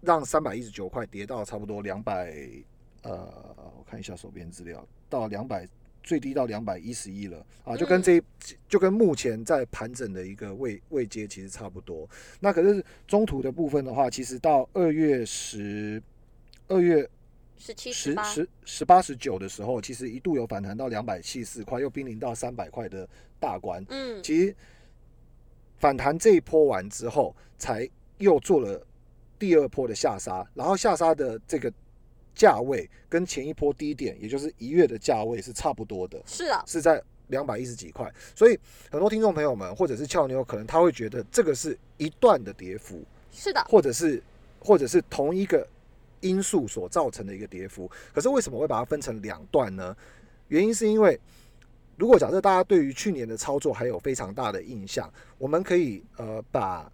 [0.00, 2.34] 让三百一十九块跌到差不多两百
[3.02, 3.12] 呃，
[3.76, 5.68] 我看一下手边资料，到两百。
[6.06, 8.22] 最低到两百一十一了啊，就跟嗯这一
[8.68, 12.06] 就跟目前在盘整的一个位位阶其实差不多。
[12.40, 16.02] 那可是中途的部分的话，其实到二月十、
[16.68, 17.08] 二月
[17.56, 23.08] 十七十，十十十八十九的时候，其实一度有反弹到两百七十四块，又濒临到三百块的
[23.40, 23.82] 大关。
[23.88, 24.54] 嗯，其实
[25.84, 28.82] 反弹这一波完之后，才又做了
[29.38, 31.70] 第二波的下杀，然后下杀的这个
[32.34, 36.18] 价位跟前一波低点，也就是一月的价位是差不多的。
[36.24, 38.58] 是啊，是在两百一十几块，所以
[38.90, 44.22] 很多听众朋友们或者是俏妞，可能他会觉得这个是一段的跌幅，是的，或者是
[44.60, 45.68] 或者是同一个
[46.20, 47.90] 因素所造成的一个跌幅。
[48.14, 49.94] 可是为什么会把它分成两段呢？
[50.48, 51.20] 原因是因为，
[51.96, 56.90] 如果假设大家对于去年的操作还有非常大的印象，我们可以呃把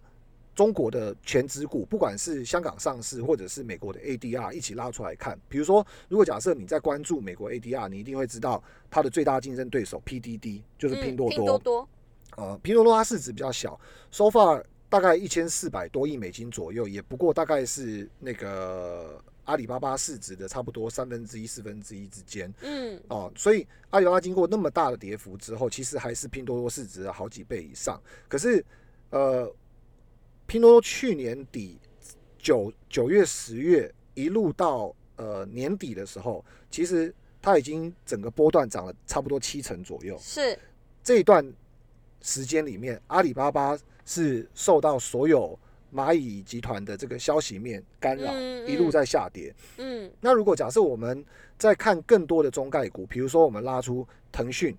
[0.53, 5.39] 中国的全指股，不管是香港上市或者是美国的 ADR 一起拉出来看。
[5.47, 11.47] 比如说，如果假设你在关注美国 ADR，你一定会知道它的最大竞争对手 PDD 就是拼多嗯、拼多。
[11.47, 11.89] 多多，
[12.35, 13.79] 呃，拼多多它市值比较小
[14.11, 23.31] ，so far 大概一千四百多亿美金左右，也不过大概是那个阿里巴巴市值的差不多三分之一、四分之一之间嗯，哦。
[23.35, 28.01] 所以阿里巴巴经过那么大的跌幅之后，其实还是拼多多市值的好几倍以上。
[28.27, 28.63] 可是
[29.09, 29.51] 呃，
[30.45, 31.79] 拼多多去年底
[32.37, 40.17] 九九月、十月一路到呃年底的时候，其实它已经整个波段涨了差不多七成左右。
[40.19, 40.57] 是
[41.03, 41.45] 这一段
[42.21, 45.57] 时间里面，阿里巴巴是受到所有
[45.93, 48.33] 蚂蚁集团的这个消息面干扰，
[48.65, 49.53] 一路在下跌。
[49.77, 50.11] 嗯。
[50.19, 51.23] 那如果假设我们
[51.57, 54.75] 再看更多的中概股，比如说我们拉出腾讯，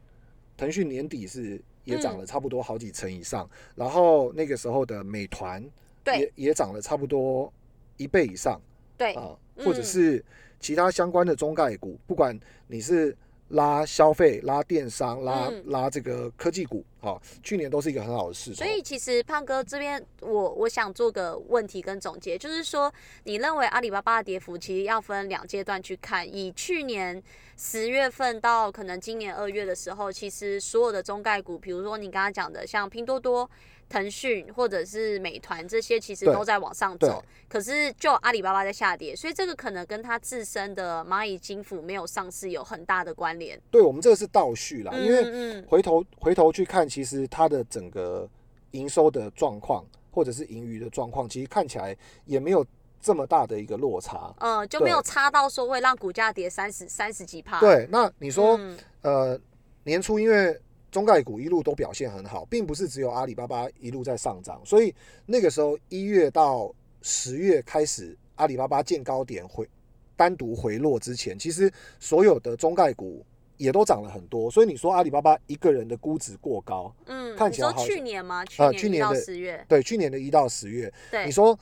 [0.57, 2.19] 腾讯年底是也涨嗯。
[2.21, 5.63] 了差不多好几成以上，然后那个时候的美团
[6.07, 7.53] 也也涨了差不多
[7.97, 8.61] 一倍以上
[8.97, 10.25] 对，啊，或者嗯是
[10.61, 13.17] 其他相关的中概股，不管你是
[13.53, 18.57] 拉消费、拉电商、拉、嗯拉这个科技股，啊，去年都是一个很好的势头。
[18.57, 22.93] 所以其实胖哥这边，我我想做个问题跟总结，就是说，
[23.25, 26.27] 你认为阿里巴巴的跌幅其实要分两阶段去看。
[26.27, 27.23] 以去年
[27.57, 33.49] 十月份到可能今年二月的时候，其实所有的中概股，比如说你刚刚讲的像拼多多、
[33.93, 37.23] 腾讯或者是美团这些，其实都在往上走。
[37.47, 43.61] 可是就阿里巴巴在下跌，所以这个可能跟它自身的蚂蚁金服没有上市有很大的关联。
[43.71, 48.27] 对我们这个是倒叙啦，嗯因为嗯回头回头去看，其实它的整个
[48.71, 52.65] 营收的状况，或者是盈余的状况，其实看起来也没有
[53.03, 54.35] 这么大的一个落差。
[54.39, 57.61] 嗯，就没有差到说会让股价跌三十三十几帕。
[57.61, 59.41] 对，那你说，嗯呃，
[59.85, 60.59] 年初因为
[60.93, 64.95] 中概股一路都表现很好，并不是只有阿里巴巴一路在上涨，所以
[65.27, 69.67] 那个时候一月到十月开始，阿里巴巴见高点回
[70.15, 73.25] 单独回落之前，其实所有的中概股
[73.57, 78.45] 也都涨了很多，所以你说阿里巴巴一个人的估值过高，嗯，看起来好像去年吗？
[78.59, 81.59] 呃去年的十月，对，去年的一到十月，对，你说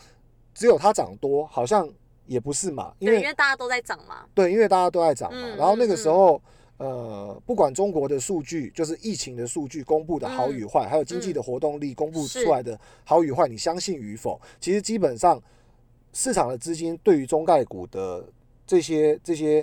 [0.53, 1.89] 只有它涨多，好像
[2.27, 4.27] 也不是嘛，因，为因为大家都在涨嘛。
[4.35, 5.39] 对，因为大家都在涨嘛。
[5.41, 6.43] 嗯然后那个嗯时候，
[6.81, 14.41] 呃，不管中国的数据，就是疫情的数据公布的好与坏，还有经济的活动力公布出来的好与坏，你相信与否？
[14.59, 15.39] 其实基本上
[16.15, 18.27] 市场的资金对于中概股的
[18.67, 19.63] 这些这些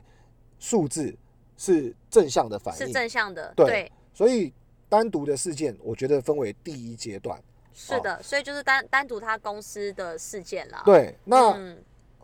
[0.60, 1.12] 数字
[1.58, 4.54] 是正向的反应是，正向的，对对，所以
[4.88, 7.42] 单独的事件，我觉得分为第一阶段。
[7.74, 11.50] 是的，所以就是单单独他公司的事件啦。，对，那。
[11.54, 11.78] 嗯，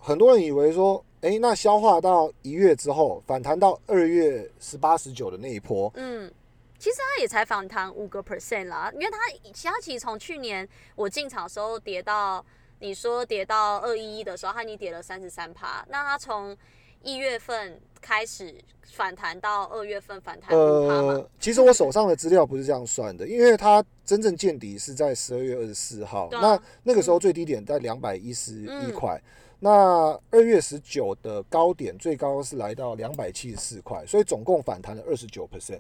[0.06, 6.30] 很多人以为说，哎，那消化到一月之后，反弹到二月十八、十九的那一波，嗯，
[6.78, 9.18] 其实它也才反弹五个 percent 啦，因为它
[9.54, 12.46] 其他其实从去年我进场的时候跌到，
[12.80, 16.56] 你说跌到二一一的时候，它已经跌了三十三趴，那它从
[17.02, 18.54] 一月份开始
[18.92, 28.92] 反弹到二月份反弹呃，其实我手上的资料不是这样算的，因为它真正见底是在十二月二十四号，那那个时候最低点在两百一十一嗯。
[28.92, 29.22] 块，
[29.64, 35.80] 那二月十九的高点最高是来到两百七十四块，所以总共反弹了二十九 percent，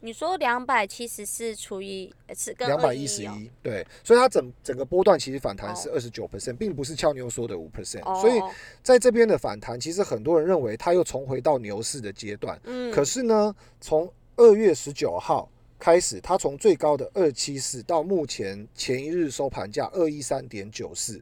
[0.00, 8.38] 你说两百七十四除以呃是跟两百211一十哦一，对，所以它整整个波段其实反弹是哦二十九 percent，并不是俏妞说的五 percent，哦，所以
[8.82, 12.60] 在这边的反弹，其实很多人认为它又重回到牛市的阶段。
[12.64, 21.18] 嗯，可是呢，从二月十九号开始，它从最高的二七四到目前前一日收盘价二一三点九四，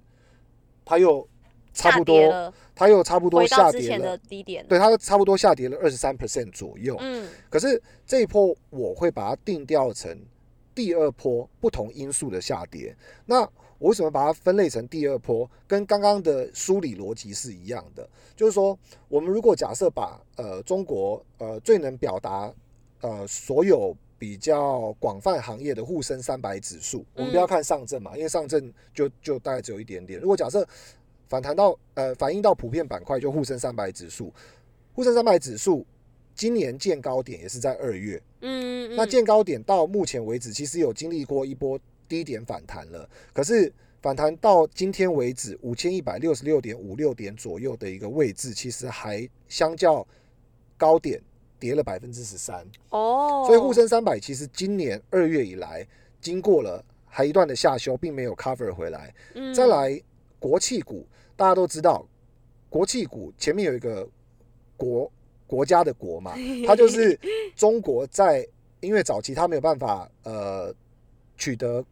[0.84, 1.24] 它又
[1.72, 6.96] 差不多，它又差不多下跌了，低点，对，它差不多下跌了二十三 percent 左右。
[7.00, 10.18] 嗯可是这一波我会把它定调成
[10.74, 12.94] 第二波不同因素的下跌。
[13.26, 13.40] 那
[13.78, 15.48] 我为什么把它分类成第二波？
[15.66, 18.06] 跟刚刚的梳理逻辑是一样的，
[18.36, 18.78] 就是说，
[19.08, 22.52] 我们如果假设把呃中国呃最能表达
[23.00, 30.20] 呃所有比较广泛行业的沪深三百指数，我们不要看上证嘛，因为上证就就大概只有一点点。
[30.20, 30.66] 如果假设
[31.30, 34.30] 反弹到呃反映到普遍板块，就沪深三百指数，
[34.92, 35.86] 沪深三百指数
[36.34, 43.08] 今年见高点也是在二月，嗯，嗯那见高点到目前为止，其实有经历过一波低点反弹了。
[43.32, 50.04] 可是反弹到今天为止，五千一百六十六点五六点左右的一个位置，其实还相较
[50.76, 51.22] 高点
[51.60, 52.66] 跌了百分之十三。
[52.88, 55.86] 哦，所以沪深三百其实今年二月以来，
[56.20, 59.14] 经过了还一段的下修，并没有 cover 回来。
[59.34, 60.00] 嗯再来
[60.38, 61.06] 国企股，
[61.40, 62.06] 大家都知道，
[62.68, 64.06] 国企股前面有一个
[64.76, 65.10] 国
[65.46, 66.34] 国家的国嘛，
[66.66, 67.18] 它就是
[67.56, 68.46] 中国在
[68.80, 70.70] 因为早期它没有办法呃
[71.38, 71.82] 取得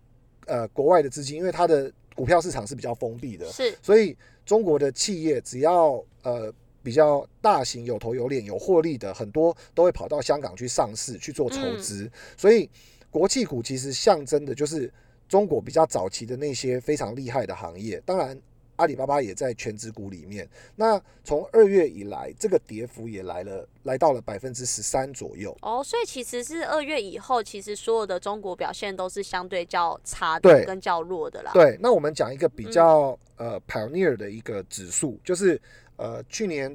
[0.44, 12.10] 呃国外的资金，因为它的股票市场是比较封闭的，是所以中国的企业只要呃比较大型、有头有脸、有获利的，很多都会跑到香港去上市去做筹资。
[12.36, 12.68] 所以
[13.10, 14.92] 国企股其实象征的就是
[15.26, 17.98] 中国比较早期的那些非常厉害的行业。
[18.04, 18.38] 当然，
[18.78, 20.48] 阿里巴巴也在全指股里面。
[20.74, 25.56] 那从二月以来，这个跌幅也来了，来到了百分之十三左右。
[25.62, 31.50] 哦，所以其实是二月以后，其实所有的中国表现都是相对较差对的，跟较弱的啦。
[31.52, 35.60] 对，那我们讲一个比较、呃 pioneer 的一个指数，就是
[35.96, 36.74] 呃去年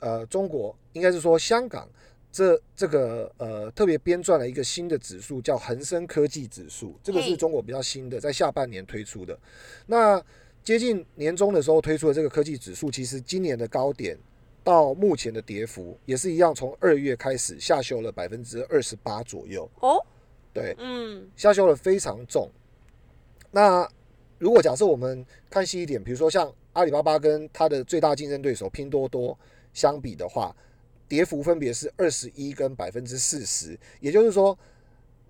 [0.00, 1.88] 呃中国应该是说香港
[2.30, 9.38] 这这个呃特别编撰了一个新的指数，叫恒生科技指数，这个是中国比较新的，在下半年推出的。
[9.86, 10.22] 那
[10.64, 14.16] 接近年终的时候推出的这个科技指数，其实今年的高点
[14.62, 19.68] 到目前的跌幅也是一样，从二月开始下修了百分之二十八左右。
[19.80, 20.00] 哦，
[20.52, 22.48] 对，嗯下修了非常重。
[23.50, 23.88] 那
[24.38, 29.36] 如果假设我们看细一点，比如说像阿里巴巴跟它的最大竞争对手拼多多
[29.74, 30.54] 相比的话，
[31.08, 34.56] 跌幅分别是二十一跟百分之四十，也就是说，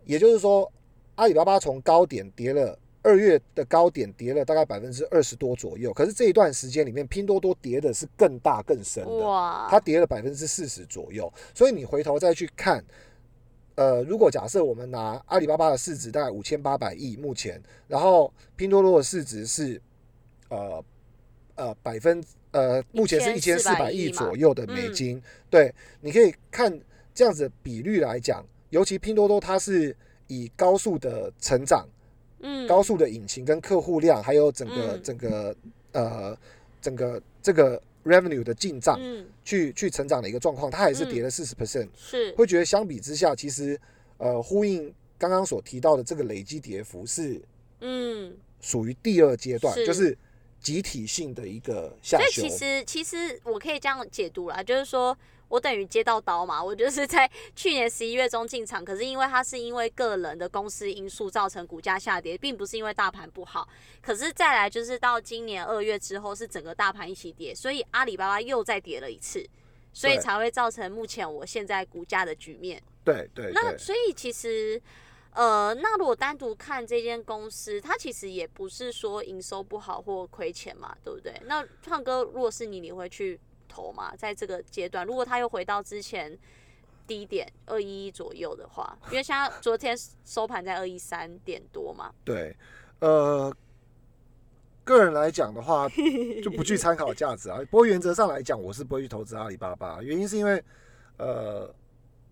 [0.05, 0.70] 也就是说，
[1.14, 2.78] 阿里巴巴从高点跌了。
[3.03, 9.66] 二月的高点跌了大概百分之二十多左右，可是这一段时间里面，拼多多跌的是更大更深的。
[9.68, 12.84] 它跌了百分之四十左右，所以你回头再去看，
[13.74, 19.82] 呃，如果假设我们拿阿里巴巴的市值大概五千八百亿目前，然后拼多多的市值是
[20.48, 20.84] 呃
[21.57, 22.22] 呃百分
[22.53, 26.80] 呃目前是一千四百亿左右的美金，对，你可以看
[27.12, 29.96] 这样子的比率来讲，尤其拼多多它是
[30.28, 31.84] 以高速的成长。
[32.43, 35.03] 嗯，高速的引擎跟客户量，还有整个、嗯。
[35.03, 35.57] 整个
[35.93, 36.38] 呃
[36.80, 39.26] 整个这个 revenue 的进账，嗯。
[39.45, 41.11] 去去成长的一个状况，它还是嗯。
[41.11, 43.80] 跌了四十 percent，是会觉得相比之下，其实
[44.18, 47.40] 呃呼应刚刚所提到的这个累积跌幅是
[47.80, 49.86] 嗯，属于第二阶段，是。
[49.86, 50.16] 就是
[50.61, 52.57] 集体性的一个下修所以其。
[52.57, 55.16] 实其实我可以这样解读啦，就是说
[55.53, 63.68] 我等于接到刀嘛，我就是在 去年十一月中进场，可是因为它是因为个人的公司因素造成股价下跌，并不是因为大盘不好。
[64.00, 69.46] 可是再来就是到今年二月之后，是整个大盘一起跌，所以阿里巴巴又再跌了一次，
[69.92, 72.82] 所以才会造成目前我现在股价的局面。
[73.05, 74.80] 对对对，那所以其实，
[75.34, 81.34] 呃，那如果单独看这间公司，它其实也不是说营收不好或亏钱嘛，对不对？
[81.44, 83.38] 那胖哥，如果是你，你会去
[83.73, 84.14] 投嘛？
[84.16, 86.37] 在这个阶段，如果它又回到之前
[87.07, 92.55] 低点二一一左右的话，因为像昨天收盘在二一三点多嘛，对，
[93.01, 93.53] 呃，
[94.85, 95.89] 个人来讲的话，
[96.43, 97.59] 就不具参考价值啊。
[97.70, 100.62] 不过原则上来讲，我是不会去投资阿里巴巴，原因是因为，
[101.16, 101.75] 呃，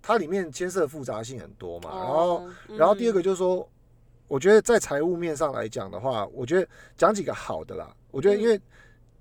[0.03, 1.91] 它里面牵涉复杂性很多嘛。
[1.97, 3.68] 然后，哦然后第二嗯个就是说，
[4.28, 7.95] 我觉得在财务面上来讲的话，我觉得讲几个好的啦。
[8.12, 8.61] 我觉得因为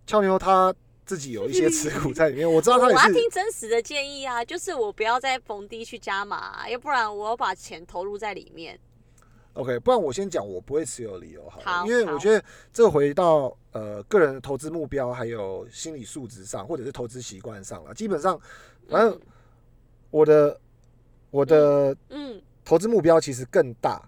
[0.05, 0.73] 俏妞她
[1.09, 8.79] 自己有一些 持股在里面，我知道她我要听真实的建议啊，就是我不要再逢低去加码、啊，要不然我要把钱投入在里面。
[9.53, 12.41] OK，不然我先讲我不会持有理由好了，好因为我觉得
[12.71, 17.91] 这回到呃个人的投资目标还有心理素质上，或者是投资习惯上了。
[17.95, 18.39] 基本上，
[18.87, 19.19] 反正
[20.11, 20.61] 我的
[21.31, 23.99] 我的嗯投资目标其实更大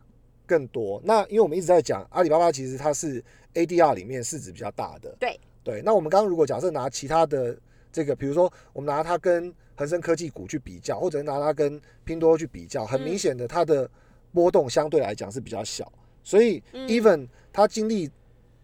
[0.45, 1.01] 更多。
[1.03, 3.21] 那因为我们一直在讲阿里巴巴，其实它是
[3.55, 5.13] ADR 里面市值比较大的。
[5.19, 7.57] 对对，那我们刚刚如果假设拿其他的
[7.91, 13.89] 这个，比如说我们拿它跟恒生科技股去比较，或者是拿它跟拼多多去比较，很明嗯显的它的
[14.33, 15.91] 波动相对来讲是比较小。
[16.23, 16.87] 所以嗯。
[16.87, 18.09] even 它经历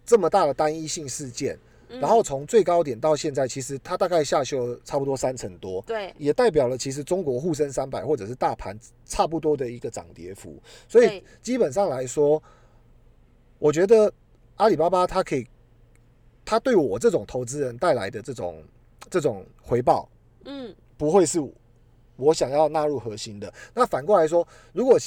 [0.06, 1.58] 这么大的单一性事件，
[1.90, 5.82] 嗯，然后从最高点到现在，其实它大概下修了差不多三成多。
[5.86, 6.14] 对。
[6.18, 12.42] 也代表了其实中国沪深三百或者是大盘差不多的一个涨跌幅，所以基本上来说，
[13.60, 14.12] 我觉得
[14.56, 15.46] 阿里巴巴它可以，
[16.50, 18.64] 它对我这种投资人带来的这种
[19.10, 20.08] 这种回报，
[20.46, 21.42] 嗯不会是
[22.16, 23.54] 我想要纳入核心的。
[23.74, 24.98] 那反过来说，如果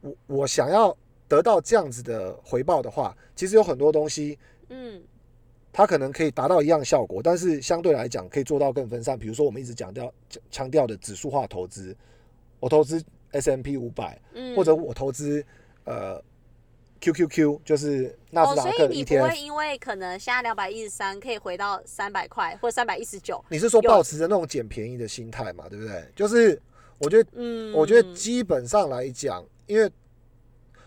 [0.00, 4.38] 我我想要得到这样子的回报的话，其实有很多东西
[4.68, 5.02] 嗯
[5.72, 9.18] 它可能可以达到一样效果，但是相对来讲可以做到更分散。
[9.18, 11.96] 比如说我们一直强调强强调的指数化投资，
[12.60, 15.44] 我投资 S M P 五百，嗯，或者我投资
[15.82, 16.22] 呃
[17.04, 19.38] Q Q Q，就是纳斯哦，达克的所以你不会。
[19.38, 25.68] 因为可能现在两百一十三可以回到三百块或三百一十九，你是说保持着那种捡便宜的心态嘛？
[25.68, 26.02] 对不对？
[26.16, 26.58] 就是
[26.96, 29.90] 我觉得嗯，我觉得基本上来讲，因为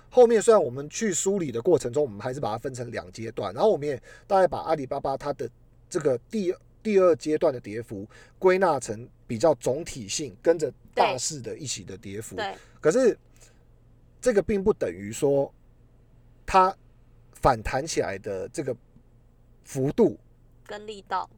[0.09, 5.47] 后面虽然我们去梳理的过程中，我们还是把它分成两阶段，然后我们也大概把阿里巴巴它的
[5.87, 6.51] 这个第
[6.81, 8.07] 第二阶段的跌幅
[8.39, 12.35] 归纳成比较总体性，跟着大势的一起的跌幅。
[12.81, 13.15] 可是
[14.19, 15.53] 这个并不等于说
[16.47, 16.75] 它
[17.33, 18.75] 反弹起来的这个
[19.63, 20.17] 幅度
[20.65, 21.29] 跟力道，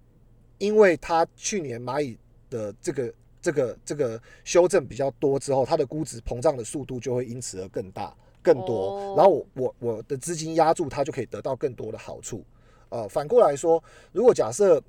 [0.59, 2.17] 因为它去年蚂蚁
[2.49, 9.15] 的这个这个这个修正比较多之后，它的估值膨胀的速度就会因此而更大更多，哦。
[9.17, 12.45] 然后我我我的资金压住它就可以得到更多的好处。
[12.89, 14.81] 呃，反过来说，如果假设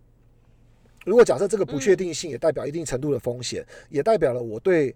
[1.05, 4.95] 如果假设这个不确定性也代表一定程度的风险，也代表了我对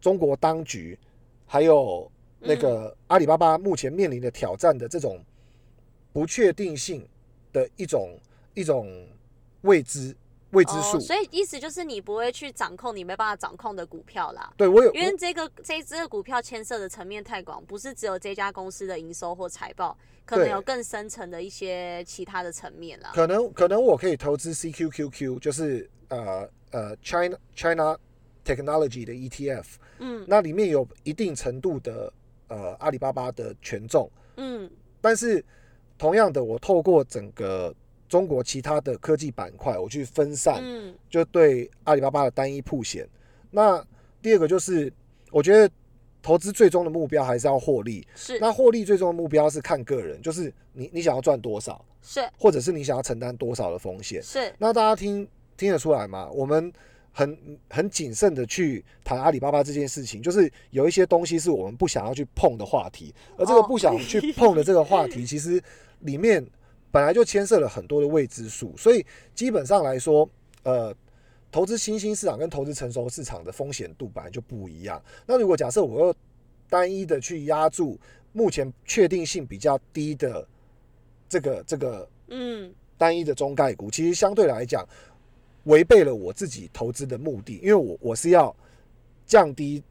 [0.00, 0.98] 中国当局
[1.46, 2.10] 还有
[2.40, 5.22] 那个阿里巴巴目前面临的挑战的这种
[6.12, 7.06] 不确定性
[7.52, 8.18] 的一种
[8.54, 8.86] 一种
[9.62, 10.14] 未知
[10.50, 10.96] 未知数。
[10.96, 14.52] 哦，所以意思就是你不会去掌控你没办法掌控的股票啦。
[14.56, 23.10] 对我有因为这个这一只股票牵涉的层面太广，不是只有这家公司的营收或财报，可能有更深层的一些其他的层面啦。
[23.14, 27.98] 可能可能我可以投资 CQQQ，就是呃呃 China China
[28.44, 29.64] Technology 的 ETF，
[29.98, 32.12] 嗯那里面有一定程度的
[32.48, 34.70] 呃阿里巴巴的权重，嗯
[35.00, 35.44] 但是
[35.98, 37.74] 同样的，我透过整个
[38.08, 43.08] 中国其他的科技板块，我去分散，嗯就对阿里巴巴的单一铺险。
[43.50, 43.84] 那
[44.20, 44.92] 第二个就是，
[45.30, 45.72] 我觉得
[46.22, 48.06] 投资最终的目标还是要获利。
[48.14, 54.22] 是那获利最终的目标是看个人，就是你你想要赚多少，是或者是你想要承担多少的风险。
[54.22, 55.26] 是，那大家听
[55.56, 56.28] 听得出来吗？
[56.32, 56.72] 我们
[57.16, 65.62] 很很谨慎的去谈阿里巴巴这件事情，就是有一些东西是我们不想要去碰的话题，而这个哦不想去碰的这个话题， 其实
[66.00, 66.46] 里面
[66.90, 69.02] 本来就牵涉了很多的未知数，所以
[69.34, 70.28] 基本上来说，
[70.64, 70.94] 呃。
[71.52, 75.02] 投资新兴市场跟投资成熟市场的风险度本来就不一样。
[75.24, 76.14] 那如果假设我又
[76.68, 77.98] 单一的去压住
[78.32, 80.46] 目前确定性比较低的
[81.28, 84.86] 这个这个嗯单一的中概股，其实相对来讲
[85.66, 88.54] 违背了我自己投资的目的，因为我我是要
[89.24, 89.82] 降低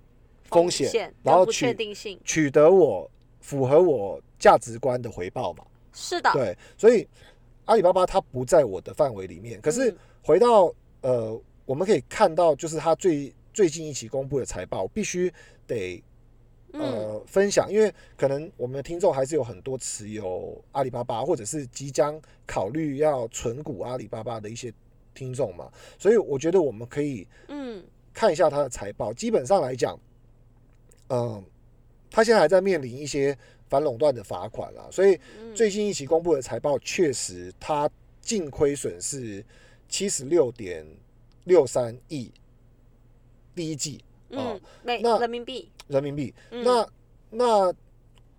[0.50, 3.10] 风险，然后不确取定性取得我
[3.40, 5.66] 符合我价值观的回报嘛。
[5.94, 7.08] 是的，对，所以
[7.66, 9.62] 阿里巴巴它不在我的范围里面。
[9.62, 15.32] 可是嗯回到呃，我们可以看到，就是它最最近一期公布的财报，必须
[15.68, 16.04] 得
[16.74, 24.74] 嗯呃分享，因为可能我们的听众还是有很多持有阿里巴巴，或者是即将考虑要存股阿里巴巴的一些
[25.16, 27.84] 听众嘛，所以我觉得我们可以嗯。
[28.14, 29.12] 看一下它的财报。
[29.12, 30.00] 基本上来讲，
[31.10, 31.44] 嗯、
[32.10, 33.38] 它现在还在面临一些
[33.68, 35.54] 反垄断的罚款啦，所以嗯。
[35.54, 37.90] 最新一期公布的财报确实，它
[38.22, 39.44] 净亏损是
[39.90, 40.86] 七十六点
[41.44, 42.32] 六三亿，
[43.54, 44.02] 第一季。
[44.30, 46.34] 嗯，美那人民币，人民币。
[46.52, 46.64] 嗯。
[46.64, 46.88] 那
[47.32, 47.74] 那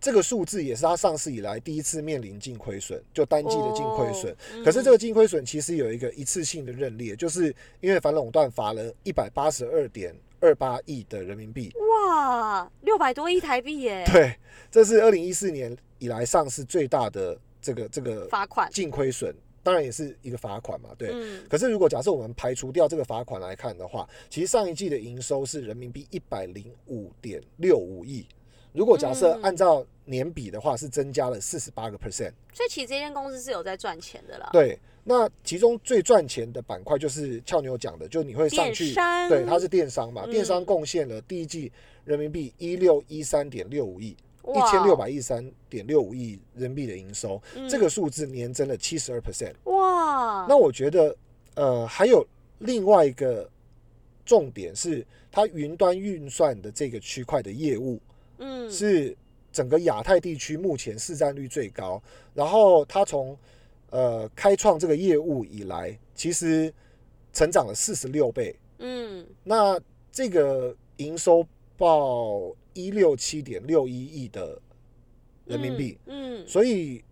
[0.00, 4.32] 这个数字也是它上市以来第一次面临净亏损，就单季的净亏损。
[4.32, 11.72] 哦可是这个净亏损其实有一个一次性的认列，就是因为反垄断罚了一百八十二点二八亿的人民币。
[12.08, 14.36] 哇，六百多亿台币耶，对，
[14.70, 21.10] 这是二零一四年以来上市最大的这个这个罚款，净亏损，当然也是一个罚款嘛，对。
[21.12, 28.26] 嗯可是如果假设我们排除掉这个罚款来看的话，其实上一季的营收是人民币一百零五点六五亿。
[28.76, 32.32] 如果假设嗯按照年比的话，是增加了四十八个 percent。
[32.52, 34.48] 所以其实这间公司是有在赚钱的啦。
[34.52, 38.94] 对，那其中最赚钱的板块就是俏妞讲的，就你会上去
[39.28, 41.72] 对，它是电商嘛，嗯电商贡献了第一季
[42.04, 49.54] 人民币一六一三点六五亿，一千六百一十三点六五亿人民币的营收，嗯这个数字年增了七十二 percent。
[49.64, 51.16] 哇，那我觉得，
[51.54, 52.24] 呃，还有
[52.58, 53.48] 另外一个
[54.24, 58.00] 重点是，它云端运算的这个区块的业务
[58.38, 59.16] 嗯是
[59.52, 62.02] 整个亚太地区目前市占率最高。
[62.34, 63.36] 然后它从
[63.90, 66.72] 呃开创这个业务以来，其实
[67.32, 68.54] 成长了四十六倍。
[68.78, 69.80] 嗯那
[70.12, 74.60] 这个营收报一六七点六一亿的
[75.46, 77.02] 人民币，嗯，嗯所以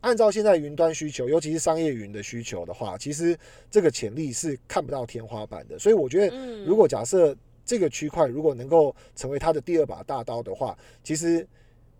[0.00, 3.38] 按照现在云端需求，尤其是商业云的需求的话，其实
[3.70, 5.78] 这个潜力是看不到天花板的。
[5.78, 7.34] 所以我觉得，嗯如果假设
[7.68, 11.46] 这个区块如果能够成为它的第二把大刀的话，其实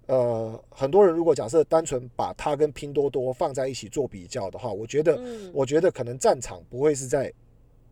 [0.06, 5.50] 呃，很多人如果假设单纯把它跟拼多多放在一起做比较的话，我觉得，嗯。
[5.52, 7.30] 我觉得可能战场不会是在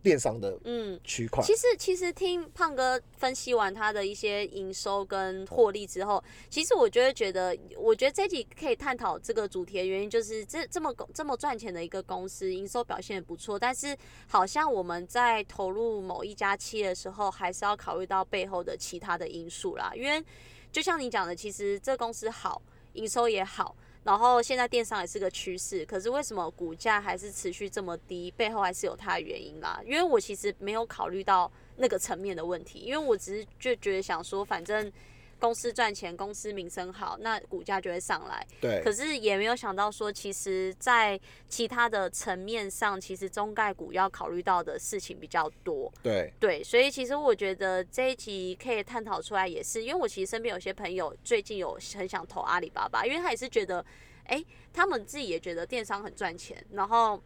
[0.06, 0.98] 电商的嗯。
[1.02, 1.42] 区块。
[1.42, 13.96] 其实，其实听胖哥分析完他的一些营收跟获利之后，其实我就会觉得，我觉得这集可以探讨这个主题的原因，就是这这么这么赚钱的一个公司，营收表现也不错，但是
[14.28, 19.90] 好像我们在投入某一家企业的时候，还是要考虑到背后的其他的因素啦。
[19.94, 20.22] 因为
[20.70, 23.74] 就像你讲的，其实这公司好，营收也好。
[24.06, 28.30] 然后现在电商也是个趋势，可是为什么股价还是持续这么低？
[28.30, 29.80] 背后还是有它的原因啦。
[29.84, 34.90] 因为我其实没有考虑到那个层面的问题，因为我只是就觉得想说，反正
[35.38, 38.46] 公司赚钱，公司名声好，那股价就会上来。
[38.60, 41.18] 对可，是也没有想到说，其实，在
[41.48, 45.92] 其他的层面上，其实中概股要考虑到的事情比较多。
[46.02, 53.84] 对，对，所以其实我觉得这一集可以探讨出来，也是因为我其实身边有些朋友最近有很想投阿里巴巴，因为他也是觉得，
[54.24, 57.22] 哎、他们自己也觉得电商很赚钱，然后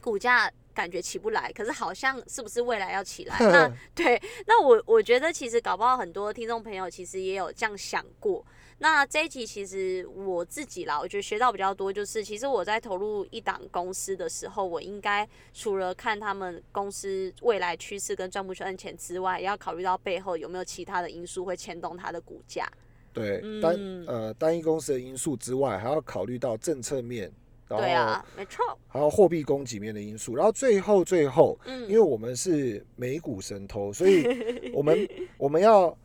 [0.00, 3.38] 股价感觉起不来，可是好像是不是未来要起来？
[3.40, 8.44] 那对，那我我觉得其实搞不好很多听众朋友其实也有这样想过。
[8.78, 22.68] 那这一集其实我自己啦，我觉得学到比较多，就是其实我在投入一档公司的时候，我应该除了看他们公司未来趋势跟赚不赚钱之外，也要考虑到背后有没有其他的因素会牵动它的股价。
[23.12, 27.32] 对，单嗯呃单一公司的因素之外，还要考虑到政策面，
[27.68, 28.62] 然后对啊，没错。
[28.86, 34.24] 还有货币供给面的因素，然后最后最后，嗯，因为我们是美股神偷，所以
[34.72, 35.08] 我们
[35.38, 35.96] 我们要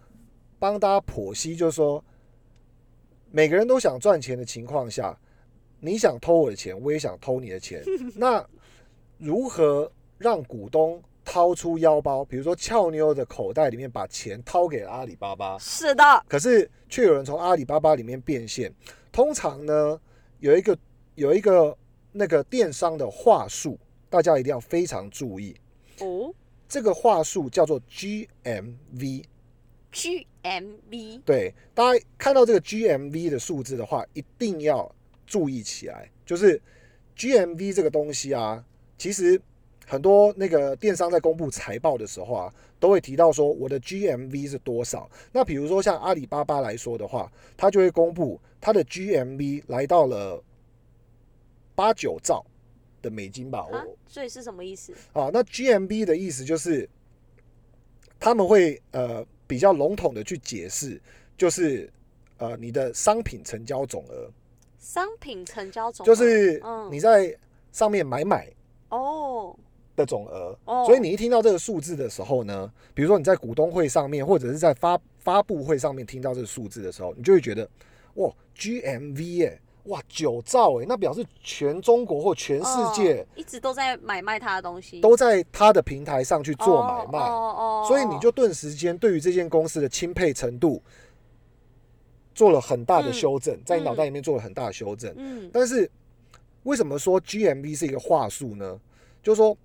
[0.57, 2.03] 帮大家剖析，就是说
[3.32, 5.18] 每个人都想赚钱的情况下，
[5.80, 7.84] 你想偷我的钱，我也想偷你的钱，
[8.16, 8.43] 那
[9.18, 18.74] 如何让股东掏出腰包，比如说俏妞的口袋里面把钱掏给了阿里巴巴，是的，可是却有人从阿里巴巴里面变现。
[19.12, 19.99] 通常呢，
[20.39, 20.78] 有一个
[21.20, 21.78] 有一个
[22.13, 23.78] 那个电商的话术，
[24.09, 25.53] 大家一定要非常注意。
[25.99, 26.34] 哦
[26.65, 29.24] 这个话术叫做 GMV。
[29.91, 34.89] ，GMV，对，大家看到这个 GMV 的数字的话，一定要
[35.26, 36.09] 注意起来。
[36.26, 36.61] 就是
[37.17, 38.63] GMV 这个东西啊，
[38.97, 39.41] 其实
[39.86, 45.09] 很多那个电商在公布财报的时候啊，都会提到说我的 GMV 是多少。
[45.34, 50.41] 那比如说像阿里巴巴来说的话，它就会公布它的 GMV 来到了
[51.80, 52.45] 八九兆
[53.01, 53.59] 的美金吧。
[53.71, 54.91] 啊我，所以是什么意思？
[55.13, 56.89] 啊，那 GMB 的意思就是
[58.19, 61.01] 他们会呃比较笼统的去解释，
[61.38, 61.89] 就是
[62.38, 64.30] 呃你的商品成交总额，
[64.77, 67.34] 商品成交总额就是嗯你在
[67.71, 68.51] 上面买买
[68.89, 69.57] 哦
[69.95, 70.53] 的总额。
[70.65, 77.69] 哦，所以你一听到这个数字的时候呢，比如说你在股东会上面，或者是在发发布会上面听到这个数字的时候，你就会觉得
[78.15, 87.19] 哇 GMV 耶、哇九兆哎、那表示全中国或全世界哦一直都在买卖他的东西，都在他的平台上去做买卖。
[87.19, 90.82] 哦哦哦所以你就顿时间对于这间公司的钦佩程度
[92.36, 95.13] 做了很大的修正，在你脑袋里面做了很大的修正。
[95.17, 95.89] 嗯但是
[96.63, 98.80] 为什么说 GMV 是一个话术呢？
[99.23, 99.57] 就是说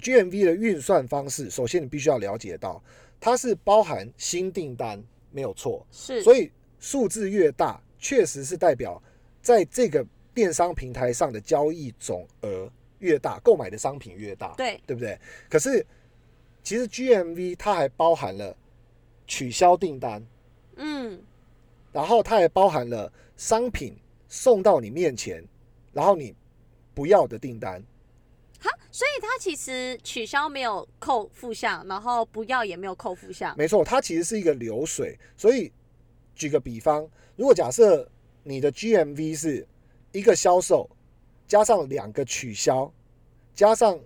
[0.00, 2.82] GMV 的运算方式，首先你必须要了解到，
[3.18, 5.86] 它是包含新订单，没有错。
[5.90, 9.02] 是，所以数字越大，确实是代表
[9.40, 14.54] 在这个电商平台上的交易总额越大，购买的商品越大。
[14.56, 15.18] 对对不对？
[15.48, 15.84] 可是
[16.62, 18.56] 其实 GMV 它还包含了
[19.26, 20.24] 取消订单，
[20.76, 21.22] 嗯
[21.92, 23.96] 然后它还包含了商品
[24.28, 25.44] 送到你面前，
[25.92, 26.34] 然后你
[26.94, 27.82] 不要的订单。
[28.60, 35.18] 哈，所以它其实取消没有扣负项，然后不要也没有扣负项，没错，它其实是一个流水。
[35.36, 35.72] 所以
[36.34, 38.06] 举个比方，如果假设
[38.42, 39.66] 你的 GMV 是
[40.12, 40.88] 一个销售
[41.46, 42.92] 加上两个取消，
[43.54, 43.98] 加上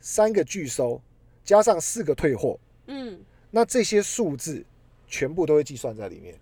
[0.00, 1.00] 三个拒收，
[1.44, 4.64] 加上四个退货，嗯，那这些数字
[5.06, 6.34] 全部都会计算在里面。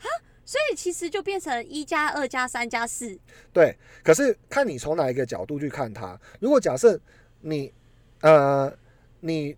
[0.45, 3.17] 所以其实就变成一加二加三加四，
[3.53, 6.21] 对，可是看你从哪一个角度去看它。
[6.41, 7.01] 如果假设
[7.41, 7.73] 你
[8.21, 8.77] 呃，
[9.21, 9.57] 你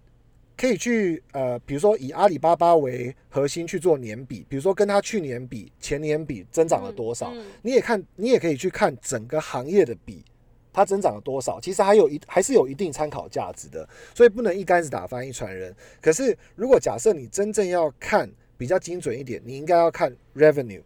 [0.63, 10.25] 可以去呃，比如说以阿里巴巴为核心去做年比，比如说跟它去年比、前年比增长了多少，嗯你也看，你也可以去看整个行业的比。
[10.73, 11.61] 它增长了多少？
[11.61, 15.75] 其实还有一还是有一定参考价值的，所以不能一竿子打翻一船人。
[16.01, 20.81] 可是如果假设你真正要看比较精准一点，你应该要看 revenue。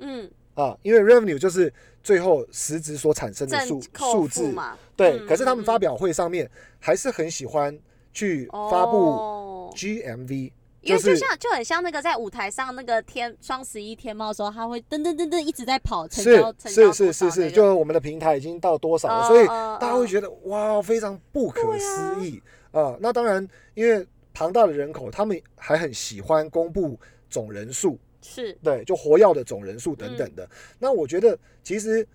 [0.00, 1.72] 嗯，啊，因为 revenue 就是
[2.02, 5.18] 最后实质所产生的数数字，嘛，对。
[5.18, 6.48] 嗯可是他们嗯发表会上面
[6.78, 7.76] 还是很喜欢
[8.14, 9.70] 去发布哦。
[9.76, 10.52] GMV，
[10.82, 22.40] 因为就就是像就很像那个在舞台上那个天双十一天猫的时候，它会噔噔噔噔一直在跑，成交成交是是是是，就是我们的平台已经到多少了，哦所以哦大家会哦觉得哇，非常不可思议。
[22.70, 22.96] 啊。
[23.00, 26.98] 那当然，因为庞大的人口，他们还很喜欢公布
[27.28, 28.52] 总人数，是。
[28.62, 30.34] 对，就活跃的总人数等等嗯。
[30.36, 30.48] 的。
[30.78, 32.06] 那我觉得其实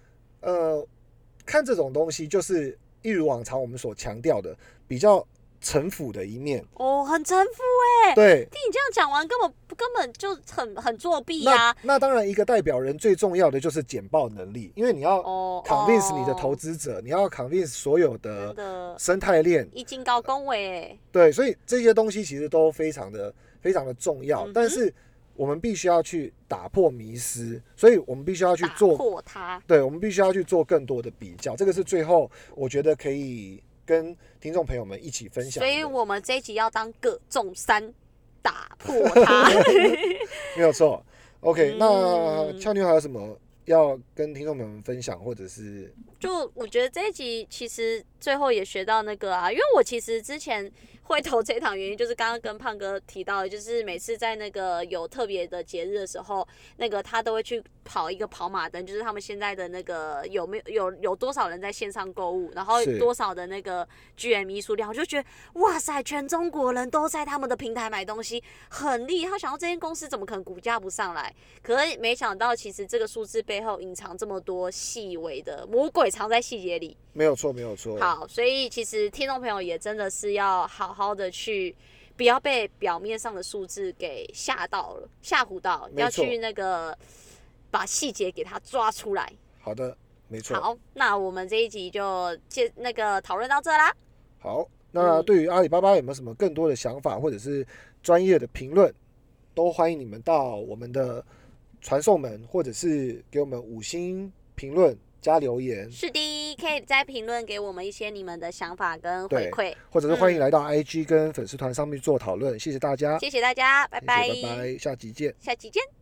[0.41, 0.85] 呃，
[1.45, 4.55] 看这种东西就是一如往常我们所强调的
[4.87, 5.25] 比较
[5.59, 6.63] 城府的一面。
[6.75, 7.61] 哦，很城府
[8.07, 18.95] 哎，对，听你这样讲完，根本根本就很很作弊那呀、那当然一个代表人最重要的就是简报能力，因为你要哦 convince 你的投资资者，你要 convince 所有的的。
[18.99, 24.93] 生态链，一经高恭维哎，对，所以这些东西其实都非常的非常的重要，嗯但是
[25.35, 29.61] 我们必须要去打破迷失，所以我们必须要去做破它。
[29.65, 35.63] 对，我们必须要去做更多的比较，这个是最后我觉得可以跟听众朋友们一起分享。
[35.63, 37.91] 所以我们这一集要当葛仲山，
[38.39, 38.93] 打破
[39.25, 39.49] 它。
[40.55, 41.03] 没有错。
[41.39, 43.35] OK，、那嗯俏妞还有什么
[43.65, 50.71] 要跟听众朋友们分享，或者是就我觉得这一集其实最后也学到那个啊，因为我其实之前
[51.09, 56.47] 会投这一场原因，就是刚刚跟胖哥提到的，就是每次在那个有特别的节日的时候，
[56.77, 69.39] 那个他都会去跑一个跑马灯，就是他们现在的那个有没有有有多少人在线上购物，然后多少的那个 GME 数量，我就觉得哇塞，全中国人都在他们的平台买东西，很厉害。
[69.39, 71.33] 想到这间公司怎么可能股价不上来？
[71.63, 76.95] 可是没想到，其实这个数字背后隐藏这么多细微的魔鬼，藏在细节里。
[77.13, 77.99] 没有错，没有错。
[77.99, 81.73] 好，所以其实听众朋友也真的是要好好的去，
[82.17, 86.95] 不要被表面上的数字给吓到了、吓唬到，要去那个
[87.71, 89.31] 把细节给它抓出来。
[89.59, 89.95] 好的，
[90.27, 90.59] 没错。
[90.59, 93.95] 好，那我们这一集就介那个讨论到这啦。
[94.39, 97.65] 好，那嗯对于阿里巴巴有没有什么更多的想法，或者是
[98.03, 98.93] 专业的评论，
[99.55, 101.23] 都欢迎你们到我们的
[101.79, 106.19] 传送门，或者是给我们五星评论加留言，是的，
[106.59, 109.73] 可以在评论给我们一些你们的想法跟回馈。
[109.89, 112.59] 或者是欢迎嗯来到 IG 跟粉丝团上面做讨论。
[112.59, 115.33] 谢谢大家，谢谢大家，拜拜，拜拜，下集见。
[115.39, 115.98] 下集见。